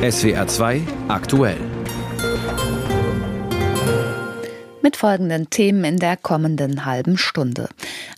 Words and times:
SWR 0.00 0.46
2 0.46 0.82
aktuell. 1.08 1.58
Mit 4.80 4.96
folgenden 4.96 5.50
Themen 5.50 5.82
in 5.82 5.96
der 5.96 6.16
kommenden 6.16 6.84
halben 6.84 7.18
Stunde. 7.18 7.68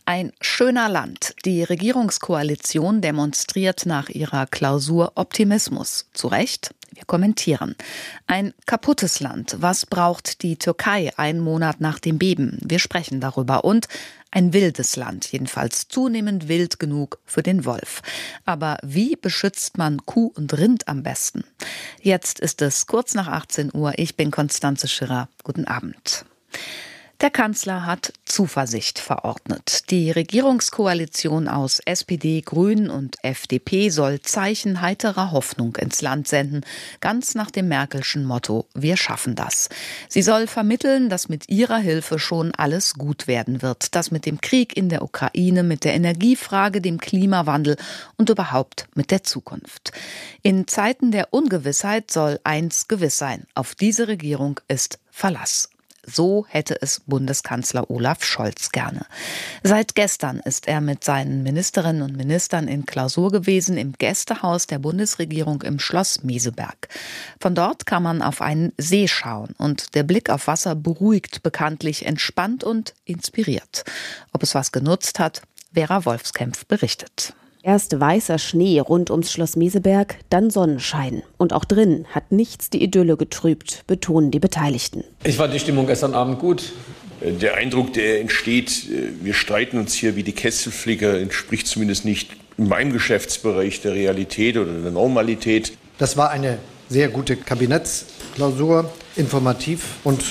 Ein 0.05 0.35
schöner 0.43 0.91
Land. 0.91 1.35
Die 1.47 1.63
Regierungskoalition 1.63 3.01
demonstriert 3.01 3.87
nach 3.87 4.11
ihrer 4.11 4.47
Klausur 4.47 5.13
Optimismus. 5.15 6.07
Zu 6.13 6.29
Recht? 6.29 6.75
Wir 6.93 7.05
kommentieren. 7.07 7.77
Ein 8.27 8.53
kaputtes 8.67 9.21
Land. 9.21 9.57
Was 9.61 9.87
braucht 9.87 10.43
die 10.43 10.59
Türkei 10.59 11.13
einen 11.17 11.41
Monat 11.41 11.81
nach 11.81 11.99
dem 11.99 12.19
Beben? 12.19 12.59
Wir 12.61 12.79
sprechen 12.79 13.23
darüber. 13.23 13.65
Und 13.65 13.89
ein 14.31 14.53
wildes 14.53 14.97
Land, 14.97 15.31
jedenfalls 15.33 15.89
zunehmend 15.89 16.49
wild 16.49 16.79
genug 16.79 17.19
für 17.25 17.43
den 17.43 17.65
Wolf. 17.65 18.03
Aber 18.45 18.79
wie 18.83 19.17
beschützt 19.17 19.79
man 19.79 20.05
Kuh 20.07 20.33
und 20.35 20.57
Rind 20.57 20.89
am 20.89 21.03
besten? 21.03 21.45
Jetzt 22.01 22.41
ist 22.41 22.63
es 22.63 22.87
kurz 22.87 23.15
nach 23.15 23.29
18 23.29 23.71
Uhr. 23.75 23.93
Ich 23.97 24.17
bin 24.17 24.31
Konstanze 24.31 24.89
Schirrer. 24.89 25.29
Guten 25.43 25.65
Abend. 25.65 26.25
Der 27.21 27.31
Kanzler 27.31 27.85
hat 27.85 28.15
Zuversicht 28.25 28.99
verordnet. 28.99 29.91
Die 29.91 30.11
Regierungskoalition 30.11 31.49
aus 31.49 31.81
SPD, 31.85 32.41
Grünen 32.41 32.89
und 32.89 33.23
FDP 33.23 33.91
soll 33.91 34.23
Zeichen 34.23 34.81
heiterer 34.81 35.31
Hoffnung 35.31 35.77
ins 35.77 36.01
Land 36.01 36.29
senden, 36.29 36.65
ganz 37.01 37.35
nach 37.35 37.51
dem 37.51 37.69
Merkelschen 37.69 38.25
Motto 38.25 38.65
Wir 38.73 38.97
schaffen 38.97 39.35
das. 39.35 39.69
Sie 40.09 40.23
soll 40.23 40.47
vermitteln, 40.47 41.11
dass 41.11 41.29
mit 41.29 41.51
ihrer 41.51 41.77
Hilfe 41.77 42.19
schon 42.19 42.55
alles 42.55 42.95
gut 42.95 43.27
werden 43.27 43.61
wird, 43.61 43.95
dass 43.95 44.11
mit 44.11 44.25
dem 44.25 44.41
Krieg 44.41 44.75
in 44.75 44.89
der 44.89 45.03
Ukraine, 45.03 45.63
mit 45.63 45.85
der 45.85 45.93
Energiefrage, 45.93 46.81
dem 46.81 46.97
Klimawandel 46.97 47.77
und 48.17 48.31
überhaupt 48.31 48.87
mit 48.95 49.11
der 49.11 49.25
Zukunft. 49.25 49.93
In 50.41 50.67
Zeiten 50.67 51.11
der 51.11 51.35
Ungewissheit 51.35 52.11
soll 52.11 52.41
eins 52.45 52.89
gewiss 52.89 53.19
sein, 53.19 53.47
auf 53.55 53.75
diese 53.75 54.09
Regierung 54.09 54.59
ist 54.69 54.99
Verlass. 55.11 55.70
So 56.13 56.47
hätte 56.49 56.81
es 56.81 57.01
Bundeskanzler 57.07 57.91
Olaf 57.91 58.25
Scholz 58.25 58.71
gerne. 58.71 59.07
Seit 59.63 59.95
gestern 59.95 60.41
ist 60.41 60.67
er 60.67 60.81
mit 60.81 61.05
seinen 61.05 61.43
Ministerinnen 61.43 62.03
und 62.03 62.17
Ministern 62.17 62.69
in 62.69 62.87
Klausur 62.87 63.31
gewesen 63.31 63.77
im 63.77 63.93
Gästehaus 63.93 64.67
der 64.67 64.79
Bundesregierung 64.79 65.63
im 65.63 65.79
Schloss 65.79 66.23
Meseberg. 66.23 66.89
Von 67.41 67.55
dort 67.55 67.87
kann 67.87 68.03
man 68.03 68.23
auf 68.23 68.41
einen 68.41 68.73
See 68.77 69.09
schauen 69.09 69.55
und 69.59 69.95
der 69.95 70.03
Blick 70.03 70.31
auf 70.31 70.47
Wasser 70.47 70.75
beruhigt 70.75 71.43
bekanntlich, 71.43 72.07
entspannt 72.07 72.65
und 72.65 72.95
inspiriert. 73.05 73.85
Ob 74.33 74.43
es 74.43 74.55
was 74.55 74.73
genutzt 74.73 75.19
hat, 75.19 75.43
Vera 75.73 76.05
Wolfskämpf 76.05 76.67
berichtet. 76.67 77.35
Erst 77.63 78.01
weißer 78.01 78.39
Schnee 78.39 78.81
rund 78.81 79.11
ums 79.11 79.31
Schloss 79.31 79.55
Meseberg, 79.55 80.17
dann 80.31 80.51
Sonnenschein. 80.51 81.23
Und 81.37 81.53
auch 81.53 81.67
drin 81.67 82.07
hat 82.11 82.33
nichts 82.33 82.71
die 82.71 82.83
Idylle 82.83 83.19
getrübt, 83.19 83.85
betonen 83.87 84.31
die 84.31 84.39
Beteiligten. 84.39 85.05
Ich 85.25 85.37
fand 85.37 85.53
die 85.53 85.61
Stimmung 85.61 85.87
gestern 85.87 86.15
Abend 86.15 86.39
gut. 86.39 86.73
Der 87.21 87.57
Eindruck, 87.57 87.93
der 87.93 88.23
entsteht, 88.23 88.89
wir 89.23 89.35
streiten 89.35 89.79
uns 89.79 89.93
hier 89.93 90.17
wie 90.17 90.23
die 90.23 90.33
Kesselflicker, 90.33 91.21
entspricht 91.21 91.67
zumindest 91.67 92.07
nicht 92.07 92.31
in 92.57 92.67
meinem 92.67 92.95
Geschäftsbereich 92.95 93.83
der 93.83 93.93
Realität 93.93 94.57
oder 94.57 94.73
der 94.73 94.91
Normalität. 94.91 95.73
Das 95.99 96.17
war 96.17 96.31
eine 96.31 96.59
sehr 96.89 97.09
gute 97.09 97.37
Kabinettsklausur, 97.37 98.91
informativ 99.17 99.97
und 100.03 100.25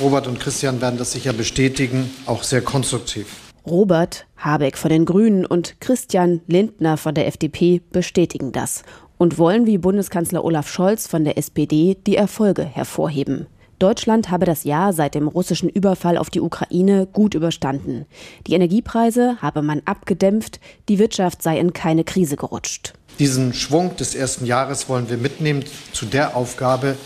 Robert 0.00 0.26
und 0.26 0.40
Christian 0.40 0.80
werden 0.80 0.98
das 0.98 1.12
sicher 1.12 1.34
bestätigen, 1.34 2.10
auch 2.24 2.42
sehr 2.42 2.62
konstruktiv. 2.62 3.26
Robert 3.70 4.26
Habeck 4.36 4.76
von 4.76 4.90
den 4.90 5.04
Grünen 5.04 5.46
und 5.46 5.80
Christian 5.80 6.40
Lindner 6.48 6.96
von 6.96 7.14
der 7.14 7.28
FDP 7.28 7.80
bestätigen 7.92 8.50
das 8.50 8.82
und 9.16 9.38
wollen 9.38 9.64
wie 9.64 9.78
Bundeskanzler 9.78 10.44
Olaf 10.44 10.68
Scholz 10.68 11.06
von 11.06 11.24
der 11.24 11.38
SPD 11.38 11.96
die 12.06 12.16
Erfolge 12.16 12.64
hervorheben. 12.64 13.46
Deutschland 13.78 14.30
habe 14.30 14.44
das 14.44 14.64
Jahr 14.64 14.92
seit 14.92 15.14
dem 15.14 15.28
russischen 15.28 15.68
Überfall 15.68 16.18
auf 16.18 16.30
die 16.30 16.40
Ukraine 16.40 17.06
gut 17.06 17.34
überstanden. 17.34 18.06
Die 18.46 18.54
Energiepreise 18.54 19.36
habe 19.40 19.62
man 19.62 19.82
abgedämpft, 19.84 20.58
die 20.88 20.98
Wirtschaft 20.98 21.42
sei 21.42 21.58
in 21.58 21.72
keine 21.72 22.02
Krise 22.02 22.36
gerutscht. 22.36 22.92
Diesen 23.20 23.54
Schwung 23.54 23.96
des 23.96 24.14
ersten 24.14 24.46
Jahres 24.46 24.88
wollen 24.88 25.08
wir 25.08 25.16
mitnehmen 25.16 25.64
zu 25.92 26.06
der 26.06 26.36
Aufgabe, 26.36 26.96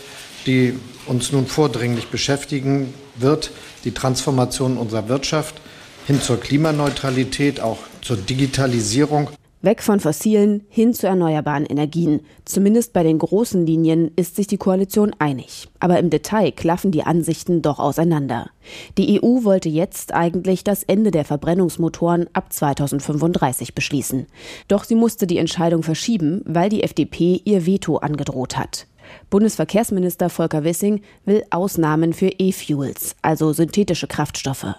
die 0.47 0.77
uns 1.05 1.31
nun 1.31 1.45
vordringlich 1.45 2.07
beschäftigen 2.07 2.93
wird, 3.15 3.51
die 3.83 3.93
Transformation 3.93 4.77
unserer 4.77 5.07
Wirtschaft 5.07 5.61
hin 6.05 6.21
zur 6.21 6.39
Klimaneutralität, 6.39 7.61
auch 7.61 7.79
zur 8.01 8.17
Digitalisierung. 8.17 9.29
Weg 9.61 9.81
von 9.81 9.99
fossilen 9.99 10.63
hin 10.69 10.93
zu 10.93 11.07
erneuerbaren 11.07 11.65
Energien. 11.65 12.21
Zumindest 12.45 12.93
bei 12.93 13.01
den 13.01 13.17
großen 13.17 13.65
Linien 13.65 14.11
ist 14.15 14.35
sich 14.35 14.45
die 14.45 14.57
Koalition 14.57 15.15
einig. 15.17 15.67
Aber 15.79 15.97
im 15.97 16.11
Detail 16.11 16.51
klaffen 16.51 16.91
die 16.91 17.01
Ansichten 17.01 17.63
doch 17.63 17.79
auseinander. 17.79 18.51
Die 18.99 19.19
EU 19.19 19.43
wollte 19.43 19.69
jetzt 19.69 20.13
eigentlich 20.13 20.63
das 20.63 20.83
Ende 20.83 21.09
der 21.09 21.25
Verbrennungsmotoren 21.25 22.27
ab 22.33 22.53
2035 22.53 23.73
beschließen. 23.73 24.27
Doch 24.67 24.83
sie 24.83 24.95
musste 24.95 25.25
die 25.25 25.39
Entscheidung 25.39 25.81
verschieben, 25.81 26.43
weil 26.45 26.69
die 26.69 26.83
FDP 26.83 27.41
ihr 27.43 27.65
Veto 27.65 27.97
angedroht 27.97 28.57
hat. 28.57 28.85
Bundesverkehrsminister 29.31 30.29
Volker 30.29 30.63
Wissing 30.63 31.01
will 31.25 31.43
Ausnahmen 31.49 32.13
für 32.13 32.29
E-Fuels, 32.37 33.15
also 33.23 33.51
synthetische 33.51 34.07
Kraftstoffe. 34.07 34.75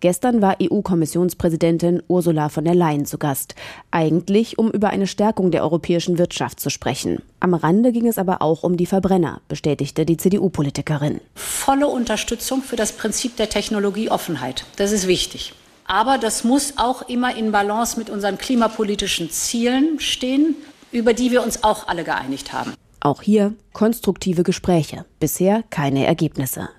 Gestern 0.00 0.42
war 0.42 0.56
EU-Kommissionspräsidentin 0.60 2.02
Ursula 2.08 2.48
von 2.48 2.64
der 2.64 2.74
Leyen 2.74 3.06
zu 3.06 3.18
Gast. 3.18 3.54
Eigentlich, 3.90 4.58
um 4.58 4.70
über 4.70 4.90
eine 4.90 5.06
Stärkung 5.06 5.50
der 5.50 5.62
europäischen 5.62 6.18
Wirtschaft 6.18 6.60
zu 6.60 6.68
sprechen. 6.68 7.22
Am 7.40 7.54
Rande 7.54 7.92
ging 7.92 8.06
es 8.06 8.18
aber 8.18 8.42
auch 8.42 8.62
um 8.62 8.76
die 8.76 8.86
Verbrenner, 8.86 9.40
bestätigte 9.48 10.04
die 10.04 10.16
CDU-Politikerin. 10.16 11.20
Volle 11.34 11.86
Unterstützung 11.86 12.62
für 12.62 12.76
das 12.76 12.92
Prinzip 12.92 13.36
der 13.36 13.48
Technologieoffenheit. 13.48 14.66
Das 14.76 14.92
ist 14.92 15.06
wichtig. 15.06 15.54
Aber 15.86 16.18
das 16.18 16.44
muss 16.44 16.74
auch 16.76 17.08
immer 17.08 17.36
in 17.36 17.52
Balance 17.52 17.98
mit 17.98 18.10
unseren 18.10 18.38
klimapolitischen 18.38 19.30
Zielen 19.30 20.00
stehen, 20.00 20.56
über 20.92 21.12
die 21.12 21.30
wir 21.30 21.42
uns 21.42 21.62
auch 21.62 21.88
alle 21.88 22.04
geeinigt 22.04 22.52
haben. 22.52 22.72
Auch 23.00 23.20
hier 23.20 23.52
konstruktive 23.74 24.44
Gespräche, 24.44 25.04
bisher 25.20 25.62
keine 25.68 26.06
Ergebnisse. 26.06 26.70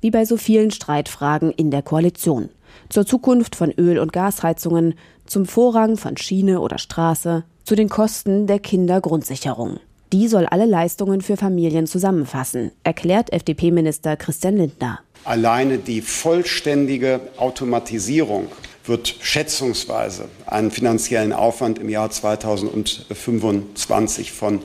Wie 0.00 0.10
bei 0.10 0.24
so 0.24 0.36
vielen 0.36 0.70
Streitfragen 0.70 1.50
in 1.50 1.70
der 1.70 1.82
Koalition 1.82 2.50
zur 2.88 3.06
Zukunft 3.06 3.56
von 3.56 3.72
Öl- 3.72 3.98
und 3.98 4.12
Gasheizungen, 4.12 4.94
zum 5.26 5.46
Vorrang 5.46 5.96
von 5.96 6.16
Schiene 6.16 6.60
oder 6.60 6.78
Straße, 6.78 7.44
zu 7.64 7.76
den 7.76 7.88
Kosten 7.88 8.46
der 8.46 8.58
Kindergrundsicherung. 8.58 9.78
Die 10.12 10.26
soll 10.26 10.46
alle 10.46 10.66
Leistungen 10.66 11.20
für 11.20 11.36
Familien 11.36 11.86
zusammenfassen, 11.86 12.72
erklärt 12.82 13.32
FDP-Minister 13.32 14.16
Christian 14.16 14.56
Lindner. 14.56 14.98
Alleine 15.24 15.78
die 15.78 16.00
vollständige 16.00 17.20
Automatisierung 17.36 18.48
wird 18.86 19.14
schätzungsweise 19.20 20.24
einen 20.46 20.72
finanziellen 20.72 21.32
Aufwand 21.32 21.78
im 21.78 21.88
Jahr 21.88 22.10
2025 22.10 24.32
von 24.32 24.62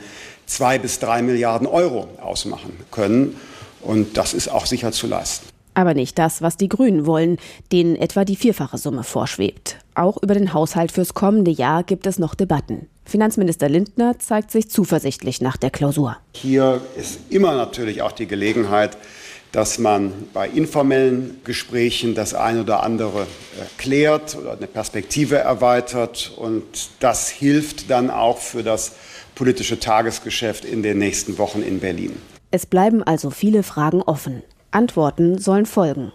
zwei 0.47 0.80
bis 0.80 1.00
drei 1.00 1.22
Milliarden 1.22 1.68
Euro 1.68 2.08
ausmachen 2.22 2.72
können. 2.90 3.36
Und 3.85 4.18
das 4.18 4.34
ist 4.34 4.50
auch 4.50 4.66
sicher 4.66 4.91
zu 4.91 5.07
leisten 5.07 5.56
aber 5.75 5.94
nicht 5.94 6.18
das, 6.18 6.41
was 6.41 6.57
die 6.57 6.69
Grünen 6.69 7.06
wollen, 7.06 7.38
denen 7.72 7.96
etwa 7.96 8.25
die 8.25 8.35
vierfache 8.35 8.78
Summe 8.78 9.03
vorschwebt. 9.03 9.78
Auch 9.94 10.22
über 10.22 10.34
den 10.34 10.53
Haushalt 10.53 10.91
fürs 10.91 11.13
kommende 11.13 11.51
Jahr 11.51 11.84
gibt 11.84 12.07
es 12.07 12.18
noch 12.18 12.34
Debatten. 12.34 12.88
Finanzminister 13.06 13.69
Lindner 13.69 14.18
zeigt 14.18 14.51
sich 14.51 14.69
zuversichtlich 14.69 15.41
nach 15.41 15.57
der 15.57 15.69
Klausur. 15.69 16.18
Hier 16.34 16.81
ist 16.97 17.19
immer 17.29 17.56
natürlich 17.56 18.01
auch 18.01 18.12
die 18.12 18.25
Gelegenheit, 18.25 18.97
dass 19.51 19.78
man 19.78 20.12
bei 20.34 20.50
informellen 20.50 21.40
Gesprächen 21.44 22.16
das 22.16 22.34
eine 22.34 22.62
oder 22.62 22.84
andere 22.84 23.22
äh, 23.22 23.25
klärt 23.78 24.35
oder 24.35 24.53
eine 24.53 24.67
Perspektive 24.67 25.38
erweitert. 25.38 26.34
Und 26.35 26.63
das 27.00 27.29
hilft 27.29 27.90
dann 27.90 28.09
auch 28.09 28.40
für 28.40 28.63
das 28.63 28.94
politische 29.35 29.79
Tagesgeschäft 29.79 30.66
in 30.66 30.84
den 30.84 30.97
nächsten 30.97 31.38
Wochen 31.38 31.61
in 31.61 31.79
Berlin. 31.79 32.17
Es 32.55 32.66
bleiben 32.66 33.03
also 33.03 33.31
viele 33.31 33.63
Fragen 33.63 34.02
offen. 34.02 34.41
Antworten 34.72 35.37
sollen 35.40 35.66
folgen. 35.66 36.13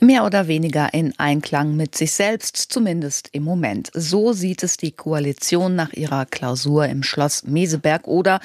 Mehr 0.00 0.24
oder 0.24 0.48
weniger 0.48 0.92
in 0.92 1.16
Einklang 1.20 1.76
mit 1.76 1.94
sich 1.94 2.10
selbst, 2.10 2.56
zumindest 2.56 3.28
im 3.30 3.44
Moment. 3.44 3.90
So 3.94 4.32
sieht 4.32 4.64
es 4.64 4.76
die 4.76 4.90
Koalition 4.90 5.76
nach 5.76 5.92
ihrer 5.92 6.26
Klausur 6.26 6.86
im 6.86 7.04
Schloss 7.04 7.44
Meseberg 7.44 8.08
oder 8.08 8.40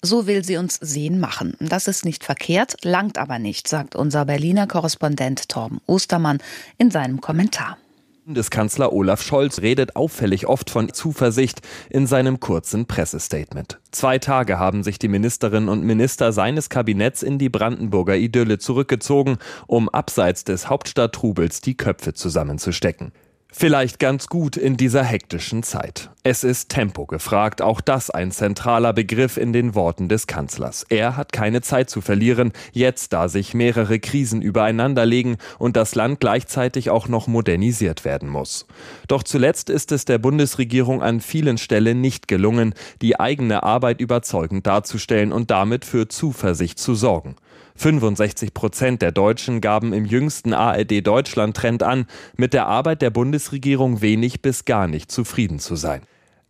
so 0.00 0.28
will 0.28 0.44
sie 0.44 0.56
uns 0.56 0.76
sehen 0.80 1.18
machen. 1.18 1.56
Das 1.58 1.88
ist 1.88 2.04
nicht 2.04 2.22
verkehrt, 2.22 2.76
langt 2.84 3.18
aber 3.18 3.40
nicht, 3.40 3.66
sagt 3.66 3.96
unser 3.96 4.24
Berliner 4.24 4.68
Korrespondent 4.68 5.48
Torben 5.48 5.80
Ostermann 5.86 6.38
in 6.78 6.92
seinem 6.92 7.20
Kommentar. 7.20 7.78
Bundeskanzler 8.24 8.90
Olaf 8.94 9.20
Scholz 9.20 9.60
redet 9.60 9.96
auffällig 9.96 10.46
oft 10.46 10.70
von 10.70 10.90
Zuversicht 10.90 11.60
in 11.90 12.06
seinem 12.06 12.40
kurzen 12.40 12.86
Pressestatement. 12.86 13.78
Zwei 13.90 14.18
Tage 14.18 14.58
haben 14.58 14.82
sich 14.82 14.98
die 14.98 15.08
Ministerinnen 15.08 15.68
und 15.68 15.84
Minister 15.84 16.32
seines 16.32 16.70
Kabinetts 16.70 17.22
in 17.22 17.38
die 17.38 17.50
Brandenburger 17.50 18.16
Idylle 18.16 18.58
zurückgezogen, 18.58 19.36
um 19.66 19.90
abseits 19.90 20.42
des 20.42 20.70
Hauptstadttrubels 20.70 21.60
die 21.60 21.76
Köpfe 21.76 22.14
zusammenzustecken. 22.14 23.12
Vielleicht 23.56 24.00
ganz 24.00 24.26
gut 24.26 24.56
in 24.56 24.76
dieser 24.76 25.04
hektischen 25.04 25.62
Zeit. 25.62 26.10
Es 26.24 26.42
ist 26.42 26.70
Tempo 26.70 27.06
gefragt, 27.06 27.62
auch 27.62 27.80
das 27.80 28.10
ein 28.10 28.32
zentraler 28.32 28.92
Begriff 28.92 29.36
in 29.36 29.52
den 29.52 29.76
Worten 29.76 30.08
des 30.08 30.26
Kanzlers. 30.26 30.84
Er 30.88 31.16
hat 31.16 31.30
keine 31.30 31.62
Zeit 31.62 31.88
zu 31.88 32.00
verlieren, 32.00 32.52
jetzt 32.72 33.12
da 33.12 33.28
sich 33.28 33.54
mehrere 33.54 34.00
Krisen 34.00 34.42
übereinanderlegen 34.42 35.36
und 35.60 35.76
das 35.76 35.94
Land 35.94 36.18
gleichzeitig 36.18 36.90
auch 36.90 37.06
noch 37.06 37.28
modernisiert 37.28 38.04
werden 38.04 38.28
muss. 38.28 38.66
Doch 39.06 39.22
zuletzt 39.22 39.70
ist 39.70 39.92
es 39.92 40.04
der 40.04 40.18
Bundesregierung 40.18 41.00
an 41.00 41.20
vielen 41.20 41.56
Stellen 41.56 42.00
nicht 42.00 42.26
gelungen, 42.26 42.74
die 43.02 43.20
eigene 43.20 43.62
Arbeit 43.62 44.00
überzeugend 44.00 44.66
darzustellen 44.66 45.30
und 45.30 45.52
damit 45.52 45.84
für 45.84 46.08
Zuversicht 46.08 46.80
zu 46.80 46.96
sorgen. 46.96 47.36
65 47.76 48.54
Prozent 48.54 49.02
der 49.02 49.12
Deutschen 49.12 49.60
gaben 49.60 49.92
im 49.92 50.04
jüngsten 50.04 50.54
ARD 50.54 51.06
Deutschland 51.06 51.56
Trend 51.56 51.82
an, 51.82 52.06
mit 52.36 52.54
der 52.54 52.66
Arbeit 52.66 53.02
der 53.02 53.10
Bundesregierung 53.10 54.00
wenig 54.00 54.42
bis 54.42 54.64
gar 54.64 54.86
nicht 54.86 55.10
zufrieden 55.10 55.58
zu 55.58 55.76
sein. 55.76 56.02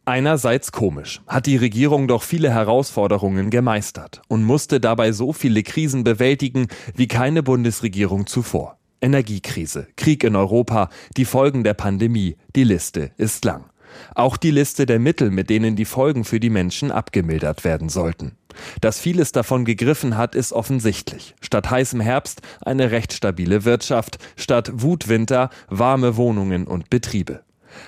Einerseits 0.06 0.70
komisch, 0.70 1.22
hat 1.26 1.46
die 1.46 1.56
Regierung 1.56 2.08
doch 2.08 2.22
viele 2.22 2.50
Herausforderungen 2.50 3.48
gemeistert 3.48 4.20
und 4.28 4.44
musste 4.44 4.78
dabei 4.78 5.12
so 5.12 5.32
viele 5.32 5.62
Krisen 5.62 6.04
bewältigen 6.04 6.68
wie 6.94 7.08
keine 7.08 7.42
Bundesregierung 7.42 8.26
zuvor. 8.26 8.76
Energiekrise, 9.00 9.86
Krieg 9.96 10.22
in 10.24 10.36
Europa, 10.36 10.90
die 11.16 11.24
Folgen 11.24 11.64
der 11.64 11.74
Pandemie, 11.74 12.36
die 12.54 12.64
Liste 12.64 13.12
ist 13.16 13.46
lang. 13.46 13.64
Auch 14.14 14.36
die 14.36 14.50
Liste 14.50 14.86
der 14.86 14.98
Mittel, 14.98 15.30
mit 15.30 15.50
denen 15.50 15.76
die 15.76 15.84
Folgen 15.84 16.24
für 16.24 16.40
die 16.40 16.50
Menschen 16.50 16.90
abgemildert 16.90 17.64
werden 17.64 17.88
sollten. 17.88 18.32
Dass 18.80 19.00
vieles 19.00 19.32
davon 19.32 19.64
gegriffen 19.64 20.16
hat, 20.16 20.34
ist 20.34 20.52
offensichtlich. 20.52 21.34
Statt 21.40 21.70
heißem 21.70 22.00
Herbst 22.00 22.42
eine 22.60 22.90
recht 22.90 23.12
stabile 23.12 23.64
Wirtschaft, 23.64 24.18
statt 24.36 24.70
Wutwinter 24.74 25.50
warme 25.68 26.16
Wohnungen 26.16 26.66
und 26.66 26.90
Betriebe. 26.90 27.40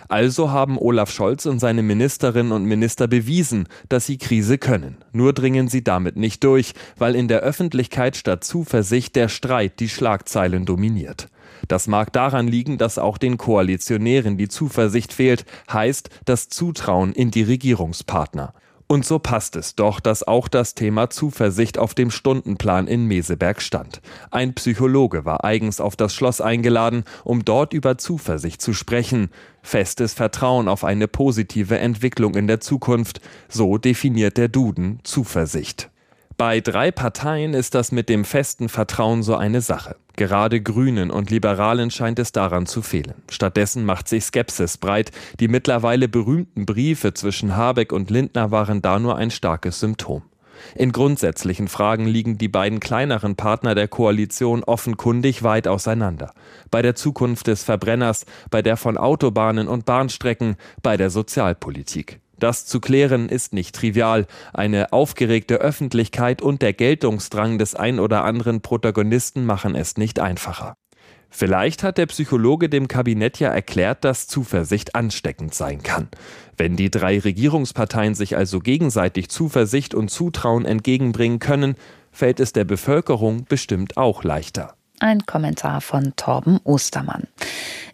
Also 0.08 0.50
haben 0.50 0.78
Olaf 0.78 1.10
Scholz 1.10 1.46
und 1.46 1.60
seine 1.60 1.82
Ministerinnen 1.82 2.52
und 2.52 2.64
Minister 2.64 3.06
bewiesen, 3.06 3.68
dass 3.88 4.06
sie 4.06 4.18
Krise 4.18 4.58
können. 4.58 4.96
Nur 5.12 5.32
dringen 5.32 5.68
sie 5.68 5.84
damit 5.84 6.16
nicht 6.16 6.42
durch, 6.44 6.74
weil 6.96 7.14
in 7.14 7.28
der 7.28 7.40
Öffentlichkeit 7.40 8.16
statt 8.16 8.44
Zuversicht 8.44 9.14
der 9.16 9.28
Streit 9.28 9.78
die 9.80 9.88
Schlagzeilen 9.88 10.64
dominiert. 10.64 11.28
Das 11.68 11.86
mag 11.86 12.12
daran 12.12 12.48
liegen, 12.48 12.78
dass 12.78 12.98
auch 12.98 13.18
den 13.18 13.38
Koalitionären 13.38 14.36
die 14.36 14.48
Zuversicht 14.48 15.12
fehlt, 15.12 15.44
heißt 15.72 16.10
das 16.24 16.48
Zutrauen 16.48 17.12
in 17.12 17.30
die 17.30 17.42
Regierungspartner. 17.42 18.54
Und 18.88 19.04
so 19.04 19.18
passt 19.18 19.56
es 19.56 19.74
doch, 19.74 19.98
dass 19.98 20.22
auch 20.22 20.46
das 20.46 20.74
Thema 20.74 21.10
Zuversicht 21.10 21.76
auf 21.76 21.94
dem 21.94 22.12
Stundenplan 22.12 22.86
in 22.86 23.06
Meseberg 23.06 23.60
stand. 23.60 24.00
Ein 24.30 24.54
Psychologe 24.54 25.24
war 25.24 25.44
eigens 25.44 25.80
auf 25.80 25.96
das 25.96 26.14
Schloss 26.14 26.40
eingeladen, 26.40 27.02
um 27.24 27.44
dort 27.44 27.72
über 27.72 27.98
Zuversicht 27.98 28.62
zu 28.62 28.72
sprechen. 28.74 29.30
Festes 29.60 30.14
Vertrauen 30.14 30.68
auf 30.68 30.84
eine 30.84 31.08
positive 31.08 31.78
Entwicklung 31.78 32.36
in 32.36 32.46
der 32.46 32.60
Zukunft, 32.60 33.20
so 33.48 33.76
definiert 33.76 34.36
der 34.36 34.48
Duden 34.48 35.00
Zuversicht. 35.02 35.90
Bei 36.38 36.60
drei 36.60 36.90
Parteien 36.90 37.54
ist 37.54 37.74
das 37.74 37.92
mit 37.92 38.10
dem 38.10 38.26
festen 38.26 38.68
Vertrauen 38.68 39.22
so 39.22 39.36
eine 39.36 39.62
Sache. 39.62 39.96
Gerade 40.16 40.60
Grünen 40.60 41.10
und 41.10 41.30
Liberalen 41.30 41.90
scheint 41.90 42.18
es 42.18 42.30
daran 42.30 42.66
zu 42.66 42.82
fehlen. 42.82 43.14
Stattdessen 43.30 43.86
macht 43.86 44.06
sich 44.06 44.24
Skepsis 44.24 44.76
breit. 44.76 45.12
Die 45.40 45.48
mittlerweile 45.48 46.08
berühmten 46.08 46.66
Briefe 46.66 47.14
zwischen 47.14 47.56
Habeck 47.56 47.90
und 47.90 48.10
Lindner 48.10 48.50
waren 48.50 48.82
da 48.82 48.98
nur 48.98 49.16
ein 49.16 49.30
starkes 49.30 49.80
Symptom. 49.80 50.24
In 50.74 50.92
grundsätzlichen 50.92 51.68
Fragen 51.68 52.06
liegen 52.06 52.36
die 52.36 52.48
beiden 52.48 52.80
kleineren 52.80 53.36
Partner 53.36 53.74
der 53.74 53.88
Koalition 53.88 54.62
offenkundig 54.62 55.42
weit 55.42 55.66
auseinander. 55.66 56.32
Bei 56.70 56.82
der 56.82 56.94
Zukunft 56.94 57.46
des 57.46 57.62
Verbrenners, 57.62 58.26
bei 58.50 58.60
der 58.60 58.76
von 58.76 58.98
Autobahnen 58.98 59.68
und 59.68 59.86
Bahnstrecken, 59.86 60.56
bei 60.82 60.98
der 60.98 61.08
Sozialpolitik. 61.08 62.20
Das 62.38 62.66
zu 62.66 62.80
klären 62.80 63.28
ist 63.28 63.52
nicht 63.52 63.74
trivial. 63.74 64.26
Eine 64.52 64.92
aufgeregte 64.92 65.56
Öffentlichkeit 65.56 66.42
und 66.42 66.62
der 66.62 66.72
Geltungsdrang 66.72 67.58
des 67.58 67.74
ein 67.74 67.98
oder 67.98 68.24
anderen 68.24 68.60
Protagonisten 68.60 69.46
machen 69.46 69.74
es 69.74 69.96
nicht 69.96 70.20
einfacher. 70.20 70.76
Vielleicht 71.30 71.82
hat 71.82 71.98
der 71.98 72.06
Psychologe 72.06 72.68
dem 72.68 72.88
Kabinett 72.88 73.38
ja 73.40 73.50
erklärt, 73.50 74.04
dass 74.04 74.26
Zuversicht 74.26 74.94
ansteckend 74.94 75.54
sein 75.54 75.82
kann. 75.82 76.08
Wenn 76.56 76.76
die 76.76 76.90
drei 76.90 77.18
Regierungsparteien 77.18 78.14
sich 78.14 78.36
also 78.36 78.60
gegenseitig 78.60 79.28
Zuversicht 79.28 79.94
und 79.94 80.10
Zutrauen 80.10 80.64
entgegenbringen 80.64 81.38
können, 81.38 81.74
fällt 82.12 82.40
es 82.40 82.52
der 82.52 82.64
Bevölkerung 82.64 83.44
bestimmt 83.44 83.96
auch 83.96 84.24
leichter. 84.24 84.75
Ein 84.98 85.26
Kommentar 85.26 85.82
von 85.82 86.16
Torben 86.16 86.58
Ostermann. 86.64 87.24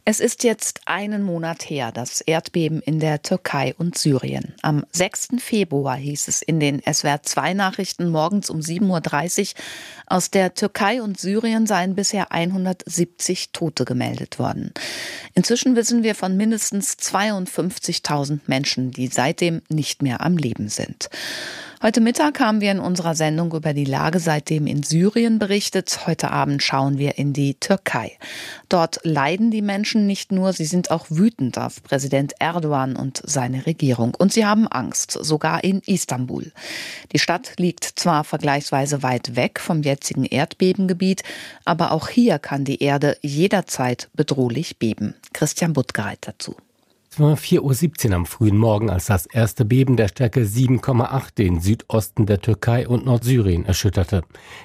Es 0.05 0.21
ist 0.21 0.45
jetzt 0.45 0.83
einen 0.85 1.23
Monat 1.23 1.69
her, 1.69 1.91
das 1.91 2.21
Erdbeben 2.21 2.81
in 2.81 3.01
der 3.01 3.23
Türkei 3.23 3.75
und 3.77 3.99
Syrien. 3.99 4.55
Am 4.63 4.85
6. 4.93 5.31
Februar 5.39 5.97
hieß 5.97 6.29
es 6.29 6.43
in 6.43 6.61
den 6.61 6.81
SWR2-Nachrichten 6.81 8.09
morgens 8.09 8.51
um 8.51 8.61
7.30 8.61 9.41
Uhr, 9.41 9.61
aus 10.07 10.31
der 10.31 10.55
Türkei 10.55 11.03
und 11.03 11.19
Syrien 11.19 11.67
seien 11.67 11.97
bisher 11.97 12.31
170 12.31 13.51
Tote 13.53 13.85
gemeldet 13.85 14.39
worden. 14.39 14.73
Inzwischen 15.35 15.75
wissen 15.75 16.05
wir 16.05 16.15
von 16.15 16.37
mindestens 16.37 16.95
52.000 16.95 18.41
Menschen, 18.47 18.93
die 18.93 19.09
seitdem 19.09 19.63
nicht 19.69 20.03
mehr 20.03 20.21
am 20.21 20.37
Leben 20.37 20.69
sind. 20.69 21.11
Heute 21.83 22.01
Mittag 22.01 22.39
haben 22.39 22.61
wir 22.61 22.71
in 22.71 22.79
unserer 22.79 23.17
Sendung 23.17 23.53
über 23.53 23.75
die 23.75 23.85
Lage 23.85 24.21
seitdem 24.21 24.69
in 24.69 24.85
Syrien 24.85 25.41
berichtet. 25.41 26.07
Heute 26.07 26.31
Abend 26.31 26.63
schauen 26.63 26.97
wir 26.97 27.19
in 27.19 27.33
die 27.33 27.55
Türkei. 27.55 28.19
Dort 28.69 29.01
leiden 29.03 29.51
die 29.51 29.63
Menschen 29.63 30.07
nicht 30.07 30.31
nur, 30.31 30.53
sie 30.53 30.65
sind 30.65 30.93
auch 30.93 31.07
wütend 31.09 31.59
auf 31.59 31.83
Präsident 31.83 32.35
Erdogan 32.39 32.95
und 32.95 33.21
seine 33.25 33.67
Regierung. 33.67 34.15
Und 34.17 34.33
sie 34.33 34.47
haben 34.47 34.69
Angst, 34.69 35.11
sogar 35.11 35.65
in 35.65 35.81
Istanbul. 35.85 36.53
Die 37.11 37.19
Stadt 37.19 37.55
liegt 37.57 37.83
zwar 37.83 38.23
vergleichsweise 38.23 39.03
weit 39.03 39.35
weg 39.35 39.59
vom 39.59 39.83
jetzigen 39.83 40.25
Erdbebengebiet, 40.25 41.25
aber 41.65 41.91
auch 41.91 42.07
hier 42.07 42.39
kann 42.39 42.65
die 42.65 42.81
Erde 42.81 43.17
jederzeit 43.23 44.09
bedrohlich 44.15 44.79
beben. 44.79 45.17
Christian 45.33 45.73
Buttgereit 45.73 46.19
dazu. 46.21 46.55
Es 47.13 47.21
war 47.21 47.37
4.17 47.37 48.09
Uhr 48.09 48.15
am 48.15 48.25
frühen 48.25 48.57
Morgen, 48.57 48.89
als 48.89 49.05
das 49.05 49.27
erste 49.27 49.67
Beben 49.67 49.99
der 49.99 50.09
Stärke 50.09 50.45
7,8 50.45 51.35
den 51.35 51.61
Südosten 51.61 52.25
der 52.25 52.41
Türkei 52.41 52.89
und 52.89 53.05
Nordsyrien 53.05 53.67
erschütterte. 53.67 54.23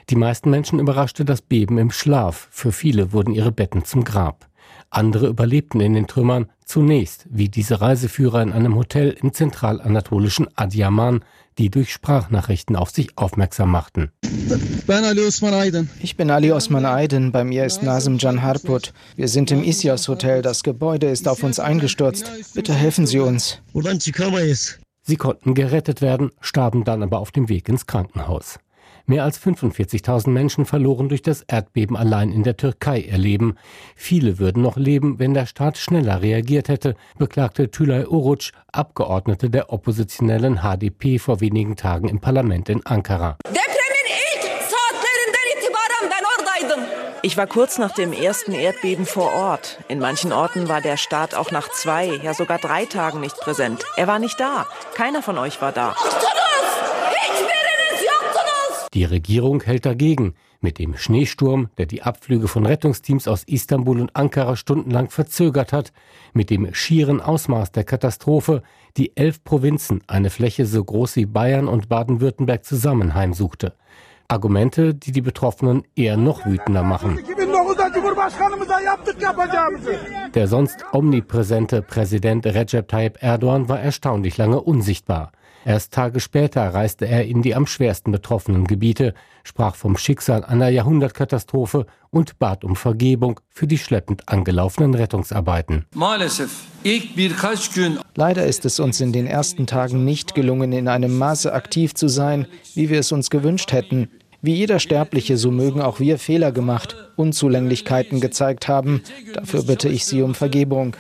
Die 0.09 0.15
meisten 0.15 0.49
Menschen 0.49 0.79
überraschte 0.79 1.25
das 1.25 1.41
Beben 1.41 1.77
im 1.77 1.91
Schlaf. 1.91 2.47
Für 2.49 2.71
viele 2.71 3.11
wurden 3.11 3.33
ihre 3.33 3.51
Betten 3.51 3.83
zum 3.83 4.05
Grab. 4.05 4.46
Andere 4.89 5.27
überlebten 5.27 5.81
in 5.81 5.93
den 5.93 6.07
Trümmern, 6.07 6.47
zunächst, 6.65 7.25
wie 7.29 7.49
diese 7.49 7.81
Reiseführer 7.81 8.41
in 8.41 8.51
einem 8.51 8.75
Hotel 8.75 9.15
im 9.21 9.33
zentralanatolischen 9.33 10.47
Adiyaman, 10.55 11.23
die 11.57 11.69
durch 11.69 11.91
Sprachnachrichten 11.91 12.75
auf 12.75 12.91
sich 12.91 13.17
aufmerksam 13.17 13.71
machten. 13.71 14.11
Ich 16.01 16.17
bin 16.17 16.31
Ali 16.31 16.51
Osman 16.51 16.85
Aydin, 16.85 17.31
bei 17.31 17.43
mir 17.43 17.65
ist 17.65 17.83
Nazim 17.83 18.17
Can 18.17 18.41
Harput. 18.41 18.93
Wir 19.15 19.27
sind 19.27 19.51
im 19.51 19.63
Isias 19.63 20.07
Hotel, 20.07 20.41
das 20.41 20.63
Gebäude 20.63 21.07
ist 21.07 21.27
auf 21.27 21.43
uns 21.43 21.59
eingestürzt. 21.59 22.31
Bitte 22.53 22.73
helfen 22.73 23.07
Sie 23.07 23.19
uns. 23.19 23.61
Sie 25.03 25.15
konnten 25.15 25.53
gerettet 25.53 26.01
werden, 26.01 26.31
starben 26.41 26.83
dann 26.83 27.01
aber 27.01 27.19
auf 27.19 27.31
dem 27.31 27.49
Weg 27.49 27.69
ins 27.69 27.87
Krankenhaus. 27.87 28.59
Mehr 29.09 29.23
als 29.23 29.39
45.000 29.39 30.29
Menschen 30.29 30.65
verloren 30.65 31.07
durch 31.07 31.21
das 31.21 31.41
Erdbeben 31.41 31.95
allein 31.95 32.29
in 32.29 32.43
der 32.43 32.57
Türkei 32.57 32.99
ihr 32.99 33.17
Leben. 33.17 33.55
Viele 33.95 34.37
würden 34.37 34.61
noch 34.61 34.75
leben, 34.75 35.17
wenn 35.17 35.33
der 35.33 35.45
Staat 35.45 35.77
schneller 35.77 36.21
reagiert 36.21 36.67
hätte, 36.67 36.95
beklagte 37.17 37.71
Tülay 37.71 38.03
Oruç, 38.05 38.51
Abgeordnete 38.73 39.49
der 39.49 39.71
oppositionellen 39.71 40.59
HDP 40.61 41.19
vor 41.19 41.39
wenigen 41.39 41.77
Tagen 41.77 42.09
im 42.09 42.19
Parlament 42.19 42.67
in 42.67 42.85
Ankara. 42.85 43.37
Ich 47.23 47.35
war 47.37 47.47
kurz 47.47 47.77
nach 47.77 47.93
dem 47.93 48.13
ersten 48.13 48.53
Erdbeben 48.53 49.05
vor 49.05 49.33
Ort. 49.33 49.79
In 49.87 49.99
manchen 49.99 50.31
Orten 50.33 50.67
war 50.67 50.81
der 50.81 50.97
Staat 50.97 51.33
auch 51.33 51.51
nach 51.51 51.69
zwei, 51.69 52.07
ja 52.23 52.33
sogar 52.33 52.57
drei 52.57 52.85
Tagen 52.85 53.21
nicht 53.21 53.37
präsent. 53.37 53.83
Er 53.95 54.07
war 54.07 54.19
nicht 54.19 54.39
da. 54.39 54.67
Keiner 54.95 55.21
von 55.21 55.37
euch 55.37 55.61
war 55.61 55.71
da. 55.71 55.95
Die 58.93 59.03
Regierung 59.03 59.61
hält 59.63 59.85
dagegen. 59.85 60.35
Mit 60.59 60.79
dem 60.79 60.97
Schneesturm, 60.97 61.69
der 61.77 61.85
die 61.85 62.01
Abflüge 62.01 62.47
von 62.47 62.65
Rettungsteams 62.65 63.27
aus 63.27 63.43
Istanbul 63.43 63.99
und 64.01 64.15
Ankara 64.15 64.55
stundenlang 64.55 65.09
verzögert 65.09 65.71
hat, 65.71 65.93
mit 66.33 66.49
dem 66.49 66.73
schieren 66.73 67.21
Ausmaß 67.21 67.71
der 67.73 67.83
Katastrophe, 67.83 68.63
die 68.97 69.15
elf 69.15 69.43
Provinzen, 69.43 70.01
eine 70.07 70.31
Fläche 70.31 70.65
so 70.65 70.83
groß 70.83 71.15
wie 71.17 71.25
Bayern 71.27 71.67
und 71.67 71.89
Baden-Württemberg 71.89 72.65
zusammen 72.65 73.13
heimsuchte. 73.13 73.73
Argumente, 74.29 74.93
die 74.93 75.11
die 75.11 75.21
Betroffenen 75.21 75.83
eher 75.95 76.17
noch 76.17 76.45
wütender 76.45 76.83
machen. 76.83 77.19
Der 80.33 80.47
sonst 80.47 80.85
omnipräsente 80.91 81.81
Präsident 81.81 82.45
Recep 82.45 82.87
Tayyip 82.87 83.21
Erdogan 83.21 83.69
war 83.69 83.79
erstaunlich 83.79 84.37
lange 84.37 84.59
unsichtbar. 84.59 85.31
Erst 85.67 85.91
Tage 85.91 86.21
später 86.21 86.61
reiste 86.73 87.05
er 87.05 87.25
in 87.25 87.41
die 87.41 87.53
am 87.53 87.67
schwersten 87.67 88.13
betroffenen 88.13 88.67
Gebiete, 88.67 89.13
sprach 89.43 89.75
vom 89.75 89.97
Schicksal 89.97 90.45
einer 90.45 90.69
Jahrhundertkatastrophe 90.69 91.85
und 92.09 92.39
bat 92.39 92.63
um 92.63 92.77
Vergebung 92.77 93.41
für 93.49 93.67
die 93.67 93.77
schleppend 93.77 94.29
angelaufenen 94.29 94.93
Rettungsarbeiten. 94.93 95.85
Leider 98.15 98.45
ist 98.45 98.63
es 98.63 98.79
uns 98.79 99.01
in 99.01 99.11
den 99.11 99.27
ersten 99.27 99.67
Tagen 99.67 100.05
nicht 100.05 100.35
gelungen, 100.35 100.71
in 100.71 100.87
einem 100.87 101.17
Maße 101.17 101.51
aktiv 101.51 101.93
zu 101.93 102.07
sein, 102.07 102.47
wie 102.73 102.89
wir 102.89 103.01
es 103.01 103.11
uns 103.11 103.29
gewünscht 103.29 103.73
hätten. 103.73 104.07
Wie 104.41 104.53
jeder 104.53 104.79
Sterbliche, 104.79 105.35
so 105.35 105.51
mögen 105.51 105.81
auch 105.81 105.99
wir 105.99 106.17
Fehler 106.17 106.53
gemacht, 106.53 106.95
Unzulänglichkeiten 107.17 108.21
gezeigt 108.21 108.69
haben. 108.69 109.01
Dafür 109.33 109.63
bitte 109.63 109.89
ich 109.89 110.05
Sie 110.05 110.21
um 110.21 110.33
Vergebung. 110.33 110.95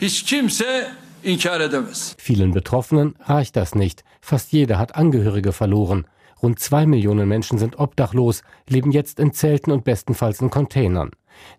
Vielen 2.17 2.51
Betroffenen 2.51 3.15
reicht 3.23 3.55
das 3.55 3.73
nicht. 3.73 4.03
Fast 4.29 4.51
jeder 4.51 4.77
hat 4.77 4.95
Angehörige 4.95 5.53
verloren. 5.53 6.05
Rund 6.43 6.59
zwei 6.59 6.85
Millionen 6.85 7.29
Menschen 7.29 7.57
sind 7.57 7.79
obdachlos, 7.79 8.43
leben 8.67 8.91
jetzt 8.91 9.21
in 9.21 9.31
Zelten 9.31 9.71
und 9.71 9.85
bestenfalls 9.85 10.41
in 10.41 10.49
Containern. 10.49 11.11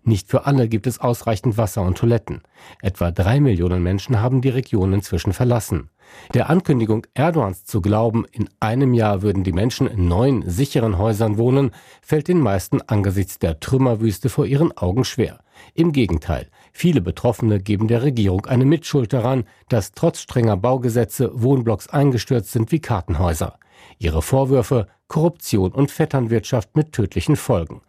Nicht 0.03 0.29
für 0.29 0.45
alle 0.45 0.69
gibt 0.69 0.85
es 0.85 0.99
ausreichend 0.99 1.57
Wasser 1.57 1.81
und 1.81 1.97
Toiletten. 1.97 2.43
Etwa 2.83 3.09
drei 3.09 3.39
Millionen 3.39 3.81
Menschen 3.81 4.21
haben 4.21 4.41
die 4.41 4.49
Region 4.49 4.93
inzwischen 4.93 5.33
verlassen. 5.33 5.89
Der 6.35 6.51
Ankündigung 6.51 7.07
Erdogans 7.15 7.65
zu 7.65 7.81
glauben, 7.81 8.25
in 8.31 8.47
einem 8.59 8.93
Jahr 8.93 9.23
würden 9.23 9.43
die 9.43 9.51
Menschen 9.51 9.87
in 9.87 10.07
neun 10.07 10.43
sicheren 10.47 10.99
Häusern 10.99 11.39
wohnen, 11.39 11.71
fällt 12.03 12.27
den 12.27 12.39
meisten 12.39 12.83
angesichts 12.83 13.39
der 13.39 13.59
Trümmerwüste 13.59 14.29
vor 14.29 14.45
ihren 14.45 14.77
Augen 14.77 15.05
schwer. 15.05 15.39
Im 15.73 15.91
Gegenteil, 15.91 16.47
viele 16.71 17.01
Betroffene 17.01 17.59
geben 17.59 17.87
der 17.87 18.03
Regierung 18.03 18.45
eine 18.45 18.65
Mitschuld 18.65 19.13
daran, 19.13 19.45
dass 19.69 19.91
trotz 19.91 20.21
strenger 20.21 20.57
Baugesetze 20.57 21.31
Wohnblocks 21.33 21.87
eingestürzt 21.87 22.51
sind 22.51 22.71
wie 22.71 22.79
Kartenhäuser. 22.79 23.57
Ihre 23.97 24.21
Vorwürfe 24.21 24.87
Korruption 25.09 25.71
und 25.71 25.91
Vetternwirtschaft 25.91 26.75
mit 26.75 26.93
tödlichen 26.93 27.35
Folgen. 27.35 27.81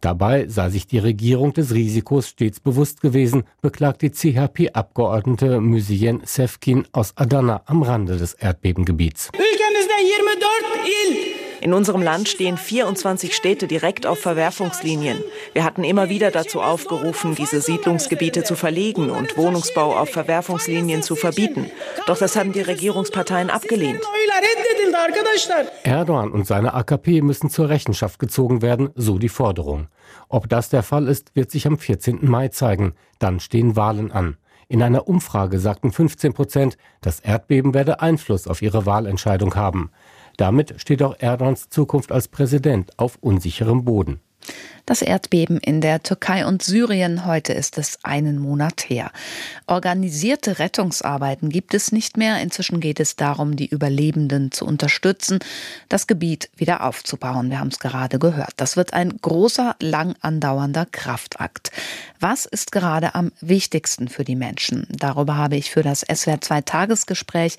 Dabei 0.00 0.48
sei 0.48 0.70
sich 0.70 0.86
die 0.86 0.98
Regierung 0.98 1.52
des 1.52 1.72
Risikos 1.74 2.28
stets 2.28 2.58
bewusst 2.58 3.02
gewesen, 3.02 3.44
beklagt 3.60 4.02
die 4.02 4.10
CHP-Abgeordnete 4.10 5.60
Müsien 5.60 6.22
Sefkin 6.24 6.86
aus 6.92 7.12
Adana 7.16 7.62
am 7.66 7.82
Rande 7.82 8.16
des 8.16 8.34
Erdbebengebiets. 8.34 9.30
In 11.62 11.72
unserem 11.72 12.02
Land 12.02 12.28
stehen 12.28 12.56
24 12.56 13.36
Städte 13.36 13.68
direkt 13.68 14.04
auf 14.04 14.18
Verwerfungslinien. 14.18 15.22
Wir 15.52 15.62
hatten 15.62 15.84
immer 15.84 16.08
wieder 16.08 16.32
dazu 16.32 16.60
aufgerufen, 16.60 17.36
diese 17.36 17.60
Siedlungsgebiete 17.60 18.42
zu 18.42 18.56
verlegen 18.56 19.10
und 19.10 19.36
Wohnungsbau 19.36 19.96
auf 19.96 20.08
Verwerfungslinien 20.10 21.04
zu 21.04 21.14
verbieten. 21.14 21.70
Doch 22.08 22.18
das 22.18 22.34
haben 22.34 22.52
die 22.52 22.62
Regierungsparteien 22.62 23.48
abgelehnt. 23.48 24.00
Erdogan 25.84 26.32
und 26.32 26.48
seine 26.48 26.74
AKP 26.74 27.22
müssen 27.22 27.48
zur 27.48 27.68
Rechenschaft 27.68 28.18
gezogen 28.18 28.60
werden, 28.60 28.90
so 28.96 29.18
die 29.18 29.28
Forderung. 29.28 29.86
Ob 30.28 30.48
das 30.48 30.68
der 30.68 30.82
Fall 30.82 31.06
ist, 31.06 31.36
wird 31.36 31.52
sich 31.52 31.68
am 31.68 31.78
14. 31.78 32.28
Mai 32.28 32.48
zeigen. 32.48 32.94
Dann 33.20 33.38
stehen 33.38 33.76
Wahlen 33.76 34.10
an. 34.10 34.36
In 34.66 34.82
einer 34.82 35.06
Umfrage 35.06 35.60
sagten 35.60 35.92
15 35.92 36.32
Prozent, 36.32 36.76
das 37.02 37.20
Erdbeben 37.20 37.72
werde 37.72 38.00
Einfluss 38.00 38.48
auf 38.48 38.62
ihre 38.62 38.84
Wahlentscheidung 38.84 39.54
haben. 39.54 39.92
Damit 40.36 40.74
steht 40.80 41.02
auch 41.02 41.16
Erdogans 41.18 41.68
Zukunft 41.68 42.12
als 42.12 42.28
Präsident 42.28 42.98
auf 42.98 43.16
unsicherem 43.20 43.84
Boden. 43.84 44.20
Das 44.84 45.00
Erdbeben 45.00 45.58
in 45.58 45.80
der 45.80 46.02
Türkei 46.02 46.44
und 46.44 46.60
Syrien, 46.60 47.24
heute 47.24 47.52
ist 47.52 47.78
es 47.78 48.00
einen 48.02 48.38
Monat 48.38 48.88
her. 48.88 49.12
Organisierte 49.68 50.58
Rettungsarbeiten 50.58 51.50
gibt 51.50 51.72
es 51.74 51.92
nicht 51.92 52.16
mehr. 52.16 52.40
Inzwischen 52.40 52.80
geht 52.80 52.98
es 52.98 53.14
darum, 53.14 53.54
die 53.54 53.68
Überlebenden 53.68 54.50
zu 54.50 54.66
unterstützen, 54.66 55.38
das 55.88 56.08
Gebiet 56.08 56.50
wieder 56.56 56.82
aufzubauen. 56.82 57.48
Wir 57.48 57.60
haben 57.60 57.68
es 57.68 57.78
gerade 57.78 58.18
gehört. 58.18 58.54
Das 58.56 58.76
wird 58.76 58.92
ein 58.92 59.16
großer, 59.22 59.76
lang 59.78 60.16
andauernder 60.20 60.86
Kraftakt. 60.90 61.70
Was 62.18 62.46
ist 62.46 62.72
gerade 62.72 63.14
am 63.14 63.30
wichtigsten 63.40 64.08
für 64.08 64.24
die 64.24 64.36
Menschen? 64.36 64.88
Darüber 64.90 65.36
habe 65.36 65.56
ich 65.56 65.70
für 65.70 65.82
das 65.82 66.00
SWR 66.00 66.40
2 66.40 66.60
Tagesgespräch 66.62 67.56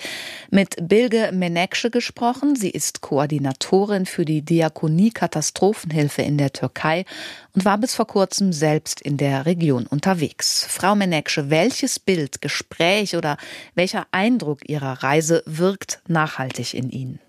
mit 0.51 0.75
Bilge 0.89 1.32
Menekşe 1.34 1.89
gesprochen. 1.89 2.58
Sie 2.58 2.70
ist 2.70 3.00
Koordinatorin 3.00 4.06
für 4.06 4.25
die 4.25 4.42
Diakonie 4.42 5.12
Katastrophenhilfe 5.12 6.22
in 6.22 6.38
der 6.38 6.51
Türkei 6.51 7.06
und 7.55 7.65
war 7.65 7.77
bis 7.77 7.96
vor 7.96 8.08
kurzem 8.08 8.53
selbst 8.53 9.01
in 9.01 9.17
der 9.17 9.46
Region 9.46 9.86
unterwegs. 9.89 10.65
Frau 10.70 10.96
Menekşe, 10.96 11.50
welches 11.50 12.00
Bild, 12.00 12.41
Gespräch 12.41 13.15
oder 13.15 13.38
welcher 13.75 14.05
Eindruck 14.12 14.70
Ihrer 14.70 15.03
Reise 15.03 15.43
wirkt 15.46 16.01
nachhaltig 16.08 16.74
in 16.74 16.89
Ihnen? 16.89 17.20